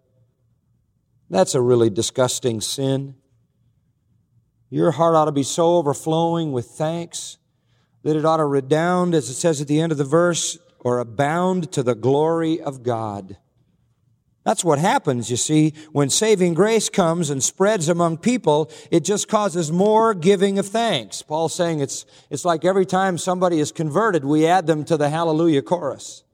That's 1.31 1.55
a 1.55 1.61
really 1.61 1.91
disgusting 1.91 2.61
sin. 2.61 3.15
Your 4.75 4.91
heart 4.91 5.15
ought 5.15 5.27
to 5.27 5.33
be 5.33 5.45
so 5.45 5.77
overflowing 5.77 6.51
with 6.51 6.67
thanks 6.67 7.39
that 8.03 8.17
it 8.17 8.25
ought 8.25 8.39
to 8.39 8.45
redound, 8.45 9.15
as 9.15 9.31
it 9.31 9.35
says 9.35 9.61
at 9.61 9.69
the 9.69 9.81
end 9.81 9.93
of 9.93 9.99
the 9.99 10.03
verse, 10.03 10.59
or 10.81 10.99
abound 10.99 11.71
to 11.71 11.85
the 11.85 11.95
glory 11.95 12.61
of 12.61 12.83
God. 12.83 13.37
That's 14.43 14.65
what 14.65 14.81
happens, 14.81 15.31
you 15.31 15.37
see, 15.37 15.75
when 15.93 16.11
saving 16.11 16.55
grace 16.55 16.89
comes 16.89 17.31
and 17.31 17.41
spreads 17.41 17.89
among 17.89 18.19
people, 18.19 18.69
it 18.91 19.05
just 19.05 19.29
causes 19.29 19.71
more 19.71 20.13
giving 20.13 20.59
of 20.59 20.67
thanks. 20.67 21.23
Paul's 21.23 21.55
saying 21.55 21.79
it's, 21.79 22.05
it's 22.29 22.45
like 22.45 22.65
every 22.65 22.85
time 22.85 23.17
somebody 23.17 23.61
is 23.61 23.71
converted, 23.71 24.25
we 24.25 24.45
add 24.45 24.67
them 24.67 24.85
to 24.87 24.97
the 24.97 25.09
hallelujah 25.09 25.63
chorus. 25.63 26.25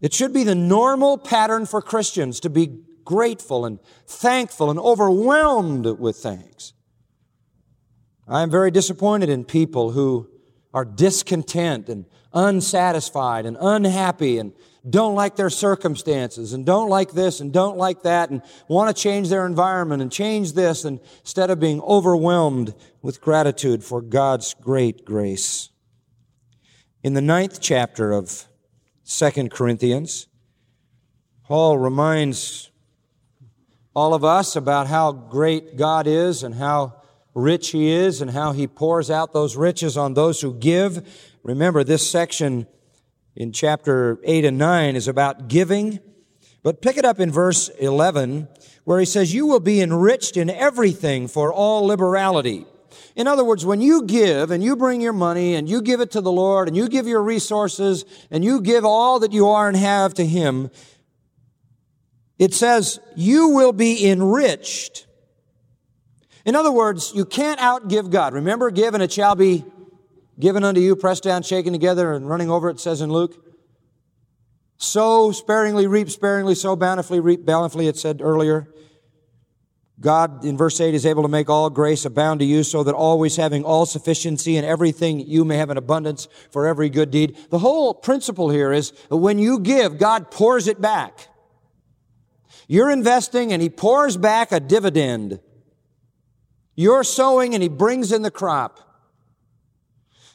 It 0.00 0.12
should 0.12 0.32
be 0.32 0.42
the 0.42 0.56
normal 0.56 1.16
pattern 1.16 1.64
for 1.64 1.80
Christians 1.80 2.40
to 2.40 2.50
be 2.50 2.80
grateful 3.04 3.64
and 3.64 3.78
thankful 4.08 4.68
and 4.68 4.80
overwhelmed 4.80 5.86
with 6.00 6.16
thanks. 6.16 6.72
I 8.28 8.42
am 8.42 8.50
very 8.50 8.70
disappointed 8.70 9.30
in 9.30 9.44
people 9.44 9.92
who 9.92 10.28
are 10.74 10.84
discontent 10.84 11.88
and 11.88 12.04
unsatisfied 12.32 13.46
and 13.46 13.56
unhappy 13.58 14.38
and 14.38 14.52
don't 14.88 15.14
like 15.14 15.36
their 15.36 15.50
circumstances 15.50 16.52
and 16.52 16.64
don't 16.64 16.90
like 16.90 17.12
this 17.12 17.40
and 17.40 17.52
don't 17.52 17.78
like 17.78 18.02
that 18.02 18.30
and 18.30 18.42
want 18.68 18.94
to 18.94 19.02
change 19.02 19.28
their 19.28 19.46
environment 19.46 20.02
and 20.02 20.12
change 20.12 20.52
this 20.52 20.84
and 20.84 21.00
instead 21.20 21.50
of 21.50 21.58
being 21.58 21.80
overwhelmed 21.80 22.74
with 23.00 23.20
gratitude 23.20 23.82
for 23.82 24.02
God's 24.02 24.54
great 24.54 25.04
grace. 25.04 25.70
In 27.02 27.14
the 27.14 27.22
ninth 27.22 27.60
chapter 27.60 28.12
of 28.12 28.44
Second 29.04 29.50
Corinthians, 29.50 30.26
Paul 31.44 31.78
reminds 31.78 32.70
all 33.96 34.12
of 34.12 34.22
us 34.22 34.54
about 34.54 34.86
how 34.86 35.12
great 35.12 35.76
God 35.76 36.06
is 36.06 36.42
and 36.42 36.54
how 36.54 36.97
rich 37.38 37.70
he 37.70 37.90
is 37.90 38.20
and 38.20 38.32
how 38.32 38.52
he 38.52 38.66
pours 38.66 39.10
out 39.10 39.32
those 39.32 39.56
riches 39.56 39.96
on 39.96 40.14
those 40.14 40.40
who 40.40 40.54
give. 40.54 41.06
Remember, 41.42 41.84
this 41.84 42.08
section 42.08 42.66
in 43.36 43.52
chapter 43.52 44.18
8 44.24 44.44
and 44.44 44.58
9 44.58 44.96
is 44.96 45.08
about 45.08 45.48
giving. 45.48 46.00
But 46.62 46.82
pick 46.82 46.96
it 46.96 47.04
up 47.04 47.20
in 47.20 47.30
verse 47.30 47.68
11 47.68 48.48
where 48.84 48.98
he 48.98 49.06
says, 49.06 49.32
You 49.32 49.46
will 49.46 49.60
be 49.60 49.80
enriched 49.80 50.36
in 50.36 50.50
everything 50.50 51.28
for 51.28 51.52
all 51.52 51.86
liberality. 51.86 52.66
In 53.14 53.26
other 53.26 53.44
words, 53.44 53.64
when 53.64 53.80
you 53.80 54.02
give 54.04 54.50
and 54.50 54.62
you 54.62 54.76
bring 54.76 55.00
your 55.00 55.12
money 55.12 55.54
and 55.54 55.68
you 55.68 55.82
give 55.82 56.00
it 56.00 56.10
to 56.12 56.20
the 56.20 56.32
Lord 56.32 56.68
and 56.68 56.76
you 56.76 56.88
give 56.88 57.06
your 57.06 57.22
resources 57.22 58.04
and 58.30 58.44
you 58.44 58.60
give 58.60 58.84
all 58.84 59.20
that 59.20 59.32
you 59.32 59.48
are 59.48 59.68
and 59.68 59.76
have 59.76 60.14
to 60.14 60.26
Him, 60.26 60.70
it 62.38 62.54
says, 62.54 63.00
You 63.16 63.48
will 63.48 63.72
be 63.72 64.08
enriched 64.08 65.07
in 66.48 66.56
other 66.56 66.72
words, 66.72 67.12
you 67.14 67.26
can't 67.26 67.60
outgive 67.60 68.10
God. 68.10 68.32
Remember, 68.32 68.70
give 68.70 68.94
and 68.94 69.02
it 69.02 69.12
shall 69.12 69.34
be 69.34 69.64
given 70.40 70.64
unto 70.64 70.80
you, 70.80 70.96
pressed 70.96 71.22
down, 71.22 71.42
shaken 71.42 71.74
together, 71.74 72.14
and 72.14 72.26
running 72.26 72.50
over, 72.50 72.70
it 72.70 72.80
says 72.80 73.02
in 73.02 73.10
Luke. 73.12 73.44
Sow 74.78 75.30
sparingly, 75.32 75.86
reap 75.86 76.08
sparingly, 76.08 76.54
sow 76.54 76.74
bountifully, 76.74 77.20
reap 77.20 77.44
bountifully, 77.44 77.86
it 77.86 77.98
said 77.98 78.22
earlier. 78.22 78.72
God, 80.00 80.42
in 80.42 80.56
verse 80.56 80.80
8, 80.80 80.94
is 80.94 81.04
able 81.04 81.22
to 81.24 81.28
make 81.28 81.50
all 81.50 81.68
grace 81.68 82.06
abound 82.06 82.40
to 82.40 82.46
you 82.46 82.62
so 82.62 82.84
that 82.84 82.94
always 82.94 83.36
having 83.36 83.64
all 83.64 83.84
sufficiency 83.84 84.56
in 84.56 84.64
everything 84.64 85.20
you 85.20 85.44
may 85.44 85.56
have 85.56 85.70
an 85.70 85.76
abundance 85.76 86.28
for 86.50 86.66
every 86.66 86.88
good 86.88 87.10
deed. 87.10 87.36
The 87.50 87.58
whole 87.58 87.92
principle 87.92 88.48
here 88.48 88.72
is 88.72 88.92
that 89.10 89.16
when 89.16 89.38
you 89.38 89.58
give, 89.58 89.98
God 89.98 90.30
pours 90.30 90.68
it 90.68 90.80
back. 90.80 91.26
You're 92.68 92.90
investing 92.90 93.52
and 93.52 93.60
He 93.60 93.68
pours 93.68 94.16
back 94.16 94.52
a 94.52 94.60
dividend. 94.60 95.40
You're 96.78 97.02
sowing 97.02 97.54
and 97.54 97.62
he 97.62 97.68
brings 97.68 98.12
in 98.12 98.22
the 98.22 98.30
crop. 98.30 98.78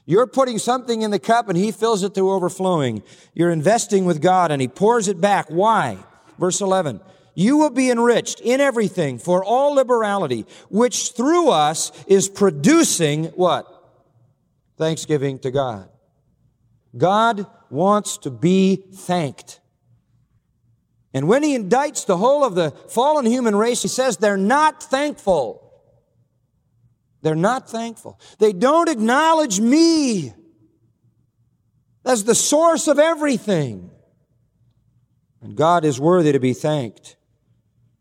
You're 0.06 0.27
putting 0.27 0.60
something 0.60 1.01
in 1.01 1.10
the 1.10 1.17
cup 1.17 1.47
and 1.47 1.58
he 1.58 1.71
fills 1.71 2.03
it 2.03 2.13
to 2.15 2.32
overflowing. 2.32 3.01
You're 3.34 3.49
investing 3.49 4.03
with 4.03 4.21
God 4.21 4.51
and 4.51 4.62
he 4.62 4.67
pours 4.67 5.08
it 5.08 5.21
back. 5.21 5.47
Why? 5.47 5.99
Verse 6.38 6.60
11. 6.60 6.99
You 7.34 7.56
will 7.56 7.69
be 7.69 7.89
enriched 7.89 8.41
in 8.41 8.60
everything 8.60 9.19
for 9.19 9.41
all 9.41 9.73
liberality, 9.75 10.45
which 10.69 11.13
through 11.13 11.49
us 11.49 11.93
is 12.08 12.27
producing 12.27 13.27
what? 13.36 13.65
Thanksgiving 14.77 15.39
to 15.39 15.49
God. 15.49 15.88
God 16.97 17.47
wants 17.69 18.17
to 18.17 18.29
be 18.29 18.75
thanked. 18.75 19.62
And 21.13 21.29
when 21.29 21.41
he 21.41 21.58
indicts 21.58 22.06
the 22.06 22.17
whole 22.17 22.43
of 22.43 22.56
the 22.56 22.71
fallen 22.89 23.25
human 23.25 23.56
race, 23.56 23.82
he 23.82 23.88
says 23.88 24.17
they're 24.17 24.36
not 24.36 24.84
thankful. 24.84 25.62
They're 27.24 27.36
not 27.36 27.70
thankful. 27.70 28.20
They 28.38 28.52
don't 28.52 28.90
acknowledge 28.90 29.60
me 29.60 30.34
as 32.06 32.26
the 32.26 32.36
source 32.36 32.88
of 32.88 33.00
everything. 33.00 33.90
And 35.42 35.56
God 35.56 35.86
is 35.86 36.00
worthy 36.00 36.34
to 36.34 36.40
be 36.40 36.54
thanked. 36.54 37.16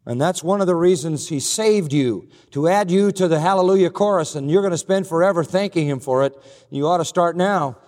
And 0.04 0.20
that's 0.20 0.42
one 0.42 0.60
of 0.60 0.66
the 0.66 0.74
reasons 0.74 1.28
He 1.28 1.38
saved 1.38 1.92
you, 1.92 2.28
to 2.50 2.66
add 2.66 2.90
you 2.90 3.12
to 3.12 3.28
the 3.28 3.38
Hallelujah 3.38 3.90
chorus, 3.90 4.34
and 4.34 4.50
you're 4.50 4.62
going 4.62 4.72
to 4.72 4.78
spend 4.78 5.06
forever 5.06 5.44
thanking 5.44 5.86
Him 5.86 6.00
for 6.00 6.24
it. 6.24 6.36
You 6.68 6.88
ought 6.88 6.98
to 6.98 7.04
start 7.04 7.36
now. 7.36 7.78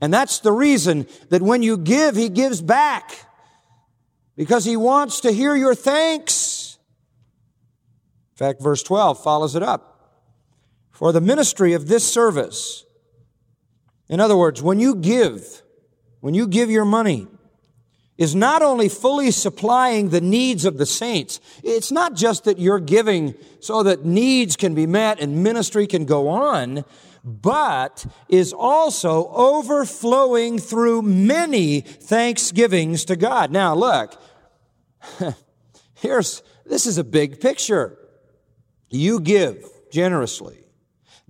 And 0.00 0.14
that's 0.14 0.38
the 0.38 0.52
reason 0.52 1.08
that 1.30 1.42
when 1.42 1.64
you 1.64 1.76
give, 1.76 2.14
He 2.14 2.28
gives 2.28 2.62
back. 2.62 3.12
Because 4.36 4.64
He 4.64 4.76
wants 4.76 5.20
to 5.22 5.32
hear 5.32 5.56
your 5.56 5.74
thanks. 5.74 6.78
In 8.34 8.36
fact, 8.36 8.62
verse 8.62 8.84
12 8.84 9.20
follows 9.20 9.56
it 9.56 9.64
up. 9.64 9.91
For 10.92 11.12
the 11.12 11.20
ministry 11.20 11.72
of 11.72 11.88
this 11.88 12.10
service. 12.10 12.84
In 14.08 14.20
other 14.20 14.36
words, 14.36 14.62
when 14.62 14.78
you 14.78 14.94
give, 14.94 15.62
when 16.20 16.34
you 16.34 16.46
give 16.46 16.70
your 16.70 16.84
money, 16.84 17.26
is 18.18 18.34
not 18.34 18.62
only 18.62 18.88
fully 18.88 19.30
supplying 19.30 20.10
the 20.10 20.20
needs 20.20 20.64
of 20.64 20.78
the 20.78 20.86
saints. 20.86 21.40
It's 21.64 21.90
not 21.90 22.14
just 22.14 22.44
that 22.44 22.58
you're 22.58 22.78
giving 22.78 23.34
so 23.60 23.82
that 23.82 24.04
needs 24.04 24.56
can 24.56 24.74
be 24.74 24.86
met 24.86 25.18
and 25.18 25.42
ministry 25.42 25.86
can 25.86 26.04
go 26.04 26.28
on, 26.28 26.84
but 27.24 28.04
is 28.28 28.52
also 28.52 29.28
overflowing 29.28 30.58
through 30.58 31.02
many 31.02 31.80
thanksgivings 31.80 33.04
to 33.06 33.16
God. 33.16 33.50
Now 33.50 33.74
look, 33.74 34.20
here's, 35.94 36.42
this 36.66 36.86
is 36.86 36.98
a 36.98 37.04
big 37.04 37.40
picture. 37.40 37.98
You 38.88 39.20
give 39.20 39.64
generously. 39.90 40.61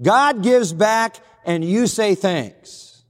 God 0.02 0.42
gives 0.42 0.72
back 0.72 1.16
and 1.44 1.64
you 1.64 1.86
say 1.86 2.14
thanks. 2.14 3.04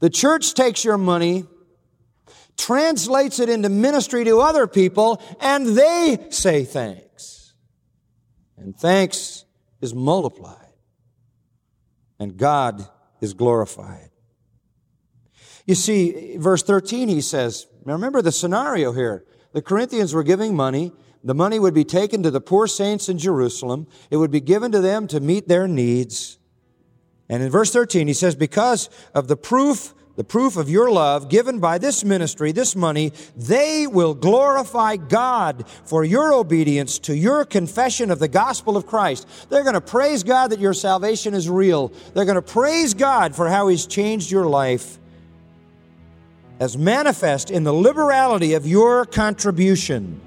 The 0.00 0.10
church 0.10 0.54
takes 0.54 0.84
your 0.84 0.98
money 0.98 1.44
translates 2.56 3.40
it 3.40 3.48
into 3.48 3.68
ministry 3.68 4.24
to 4.24 4.40
other 4.40 4.66
people, 4.66 5.20
and 5.40 5.66
they 5.66 6.26
say 6.30 6.64
thanks. 6.64 7.54
And 8.56 8.76
thanks 8.76 9.44
is 9.80 9.94
multiplied. 9.94 10.58
And 12.18 12.36
God 12.36 12.86
is 13.20 13.34
glorified. 13.34 14.10
You 15.66 15.74
see, 15.74 16.36
verse 16.36 16.62
13, 16.62 17.08
he 17.08 17.20
says, 17.20 17.66
remember 17.84 18.22
the 18.22 18.32
scenario 18.32 18.92
here. 18.92 19.24
The 19.52 19.62
Corinthians 19.62 20.14
were 20.14 20.22
giving 20.22 20.54
money. 20.54 20.92
The 21.24 21.34
money 21.34 21.58
would 21.58 21.74
be 21.74 21.84
taken 21.84 22.22
to 22.22 22.30
the 22.30 22.40
poor 22.40 22.66
saints 22.66 23.08
in 23.08 23.18
Jerusalem. 23.18 23.86
It 24.10 24.16
would 24.16 24.30
be 24.30 24.40
given 24.40 24.72
to 24.72 24.80
them 24.80 25.06
to 25.08 25.20
meet 25.20 25.48
their 25.48 25.68
needs. 25.68 26.38
And 27.28 27.42
in 27.42 27.50
verse 27.50 27.72
13, 27.72 28.08
he 28.08 28.14
says, 28.14 28.34
because 28.34 28.90
of 29.14 29.28
the 29.28 29.36
proof 29.36 29.94
the 30.14 30.24
proof 30.24 30.56
of 30.56 30.68
your 30.68 30.90
love 30.90 31.28
given 31.30 31.58
by 31.58 31.78
this 31.78 32.04
ministry, 32.04 32.52
this 32.52 32.76
money, 32.76 33.12
they 33.34 33.86
will 33.86 34.14
glorify 34.14 34.96
God 34.96 35.64
for 35.84 36.04
your 36.04 36.34
obedience 36.34 36.98
to 37.00 37.16
your 37.16 37.44
confession 37.44 38.10
of 38.10 38.18
the 38.18 38.28
gospel 38.28 38.76
of 38.76 38.86
Christ. 38.86 39.26
They're 39.48 39.62
going 39.62 39.74
to 39.74 39.80
praise 39.80 40.22
God 40.22 40.50
that 40.50 40.60
your 40.60 40.74
salvation 40.74 41.32
is 41.32 41.48
real. 41.48 41.92
They're 42.12 42.26
going 42.26 42.34
to 42.34 42.42
praise 42.42 42.92
God 42.92 43.34
for 43.34 43.48
how 43.48 43.68
He's 43.68 43.86
changed 43.86 44.30
your 44.30 44.46
life 44.46 44.98
as 46.60 46.76
manifest 46.76 47.50
in 47.50 47.64
the 47.64 47.72
liberality 47.72 48.52
of 48.52 48.66
your 48.66 49.06
contribution. 49.06 50.20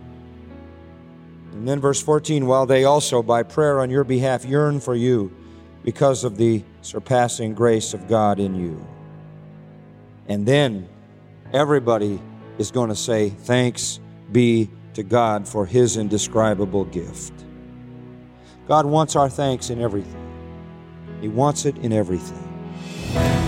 And 1.56 1.65
then 1.65 1.80
verse 1.80 2.02
14, 2.02 2.48
while 2.48 2.65
they 2.65 2.84
also 2.84 3.24
by 3.24 3.41
prayer 3.41 3.80
on 3.80 3.89
your 3.89 4.04
behalf 4.04 4.44
yearn 4.44 4.82
for 4.82 4.94
you 4.94 5.34
because 5.86 6.26
of 6.26 6.36
the 6.36 6.62
surpassing 6.82 7.54
grace 7.54 7.94
of 7.94 8.10
God 8.10 8.39
in 8.39 8.56
you. 8.56 8.86
And 10.28 10.46
then 10.46 10.89
everybody 11.54 12.22
is 12.58 12.72
going 12.72 12.89
to 12.89 12.96
say, 12.96 13.30
Thanks 13.30 14.02
be 14.34 14.70
to 14.96 15.04
God 15.04 15.48
for 15.48 15.65
his 15.65 15.96
indescribable 15.96 16.84
gift. 16.84 17.32
God 18.68 18.86
wants 18.86 19.15
our 19.15 19.30
thanks 19.30 19.70
in 19.70 19.80
everything, 19.80 20.30
He 21.22 21.30
wants 21.30 21.65
it 21.65 21.78
in 21.78 21.94
everything. 21.94 23.45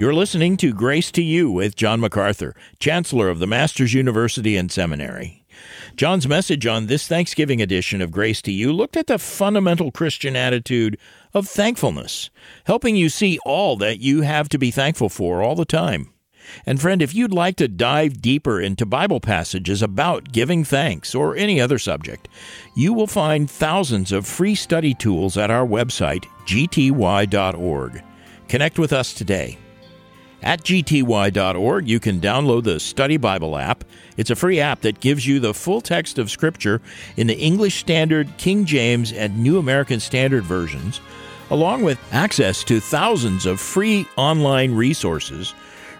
You're 0.00 0.14
listening 0.14 0.56
to 0.56 0.72
Grace 0.72 1.10
to 1.10 1.22
You 1.22 1.50
with 1.50 1.76
John 1.76 2.00
MacArthur, 2.00 2.56
Chancellor 2.78 3.28
of 3.28 3.38
the 3.38 3.46
Masters 3.46 3.92
University 3.92 4.56
and 4.56 4.72
Seminary. 4.72 5.44
John's 5.94 6.26
message 6.26 6.64
on 6.66 6.86
this 6.86 7.06
Thanksgiving 7.06 7.60
edition 7.60 8.00
of 8.00 8.10
Grace 8.10 8.40
to 8.42 8.50
You 8.50 8.72
looked 8.72 8.96
at 8.96 9.08
the 9.08 9.18
fundamental 9.18 9.92
Christian 9.92 10.36
attitude 10.36 10.98
of 11.34 11.46
thankfulness, 11.46 12.30
helping 12.64 12.96
you 12.96 13.10
see 13.10 13.38
all 13.44 13.76
that 13.76 14.00
you 14.00 14.22
have 14.22 14.48
to 14.48 14.58
be 14.58 14.70
thankful 14.70 15.10
for 15.10 15.42
all 15.42 15.54
the 15.54 15.66
time. 15.66 16.10
And 16.64 16.80
friend, 16.80 17.02
if 17.02 17.14
you'd 17.14 17.34
like 17.34 17.56
to 17.56 17.68
dive 17.68 18.22
deeper 18.22 18.58
into 18.58 18.86
Bible 18.86 19.20
passages 19.20 19.82
about 19.82 20.32
giving 20.32 20.64
thanks 20.64 21.14
or 21.14 21.36
any 21.36 21.60
other 21.60 21.78
subject, 21.78 22.26
you 22.74 22.94
will 22.94 23.06
find 23.06 23.50
thousands 23.50 24.12
of 24.12 24.26
free 24.26 24.54
study 24.54 24.94
tools 24.94 25.36
at 25.36 25.50
our 25.50 25.66
website, 25.66 26.24
gty.org. 26.46 28.02
Connect 28.48 28.78
with 28.78 28.94
us 28.94 29.12
today. 29.12 29.58
At 30.42 30.62
gty.org, 30.62 31.86
you 31.88 32.00
can 32.00 32.20
download 32.20 32.64
the 32.64 32.80
Study 32.80 33.18
Bible 33.18 33.58
app. 33.58 33.84
It's 34.16 34.30
a 34.30 34.36
free 34.36 34.58
app 34.58 34.80
that 34.80 35.00
gives 35.00 35.26
you 35.26 35.38
the 35.38 35.52
full 35.52 35.80
text 35.80 36.18
of 36.18 36.30
Scripture 36.30 36.80
in 37.16 37.26
the 37.26 37.38
English 37.38 37.76
Standard, 37.76 38.28
King 38.38 38.64
James, 38.64 39.12
and 39.12 39.38
New 39.38 39.58
American 39.58 40.00
Standard 40.00 40.44
versions, 40.44 41.00
along 41.50 41.82
with 41.82 41.98
access 42.12 42.64
to 42.64 42.80
thousands 42.80 43.44
of 43.44 43.60
free 43.60 44.06
online 44.16 44.74
resources 44.74 45.54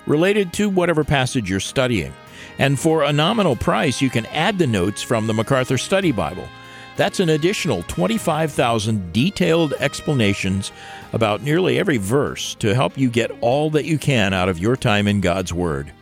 related 0.06 0.52
to 0.54 0.70
whatever 0.70 1.04
passage 1.04 1.50
you're 1.50 1.60
studying. 1.60 2.12
And 2.58 2.80
for 2.80 3.02
a 3.02 3.12
nominal 3.12 3.56
price, 3.56 4.00
you 4.00 4.08
can 4.08 4.26
add 4.26 4.58
the 4.58 4.66
notes 4.66 5.02
from 5.02 5.26
the 5.26 5.34
MacArthur 5.34 5.76
Study 5.76 6.12
Bible. 6.12 6.48
That's 6.96 7.20
an 7.20 7.30
additional 7.30 7.82
25,000 7.84 9.12
detailed 9.12 9.72
explanations 9.74 10.72
about 11.12 11.42
nearly 11.42 11.78
every 11.78 11.96
verse 11.96 12.54
to 12.56 12.74
help 12.74 12.96
you 12.96 13.10
get 13.10 13.30
all 13.40 13.70
that 13.70 13.84
you 13.84 13.98
can 13.98 14.32
out 14.32 14.48
of 14.48 14.58
your 14.58 14.76
time 14.76 15.06
in 15.06 15.20
God's 15.20 15.52
Word. 15.52 15.92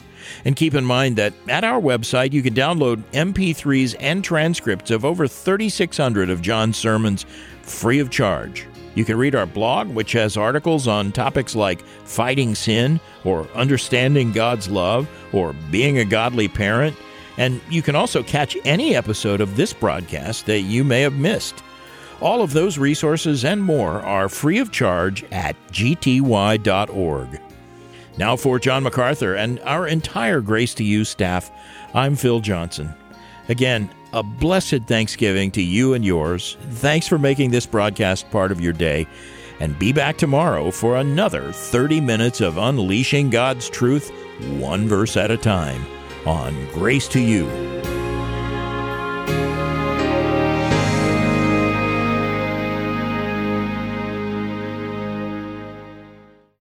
And 0.44 0.56
keep 0.56 0.74
in 0.74 0.84
mind 0.84 1.16
that 1.16 1.32
at 1.48 1.64
our 1.64 1.80
website, 1.80 2.32
you 2.32 2.42
can 2.42 2.54
download 2.54 3.02
MP3s 3.12 3.96
and 3.98 4.22
transcripts 4.22 4.90
of 4.90 5.04
over 5.04 5.26
3,600 5.26 6.30
of 6.30 6.42
John's 6.42 6.76
sermons 6.76 7.24
free 7.62 7.98
of 7.98 8.10
charge. 8.10 8.66
You 8.94 9.04
can 9.04 9.16
read 9.16 9.34
our 9.34 9.46
blog, 9.46 9.88
which 9.88 10.12
has 10.12 10.36
articles 10.36 10.88
on 10.88 11.12
topics 11.12 11.54
like 11.54 11.82
fighting 12.04 12.54
sin, 12.54 13.00
or 13.24 13.46
understanding 13.54 14.32
God's 14.32 14.68
love, 14.68 15.08
or 15.32 15.54
being 15.70 15.98
a 15.98 16.04
godly 16.04 16.48
parent. 16.48 16.96
And 17.36 17.60
you 17.70 17.82
can 17.82 17.94
also 17.94 18.22
catch 18.22 18.56
any 18.64 18.96
episode 18.96 19.40
of 19.40 19.56
this 19.56 19.72
broadcast 19.72 20.46
that 20.46 20.62
you 20.62 20.82
may 20.82 21.02
have 21.02 21.14
missed. 21.14 21.62
All 22.20 22.42
of 22.42 22.52
those 22.52 22.78
resources 22.78 23.44
and 23.44 23.62
more 23.62 24.00
are 24.02 24.28
free 24.28 24.58
of 24.58 24.72
charge 24.72 25.24
at 25.30 25.56
gty.org. 25.68 27.40
Now, 28.16 28.34
for 28.34 28.58
John 28.58 28.82
MacArthur 28.82 29.34
and 29.36 29.60
our 29.60 29.86
entire 29.86 30.40
Grace 30.40 30.74
to 30.74 30.84
You 30.84 31.04
staff, 31.04 31.52
I'm 31.94 32.16
Phil 32.16 32.40
Johnson. 32.40 32.92
Again, 33.48 33.88
a 34.12 34.24
blessed 34.24 34.82
Thanksgiving 34.86 35.52
to 35.52 35.62
you 35.62 35.94
and 35.94 36.04
yours. 36.04 36.56
Thanks 36.70 37.06
for 37.06 37.18
making 37.18 37.50
this 37.50 37.66
broadcast 37.66 38.28
part 38.30 38.50
of 38.50 38.60
your 38.60 38.72
day. 38.72 39.06
And 39.60 39.78
be 39.78 39.92
back 39.92 40.16
tomorrow 40.16 40.70
for 40.70 40.96
another 40.96 41.52
30 41.52 42.00
minutes 42.00 42.40
of 42.40 42.58
unleashing 42.58 43.30
God's 43.30 43.70
truth, 43.70 44.10
one 44.58 44.88
verse 44.88 45.16
at 45.16 45.30
a 45.30 45.36
time, 45.36 45.84
on 46.26 46.54
Grace 46.72 47.08
to 47.08 47.20
You. 47.20 47.46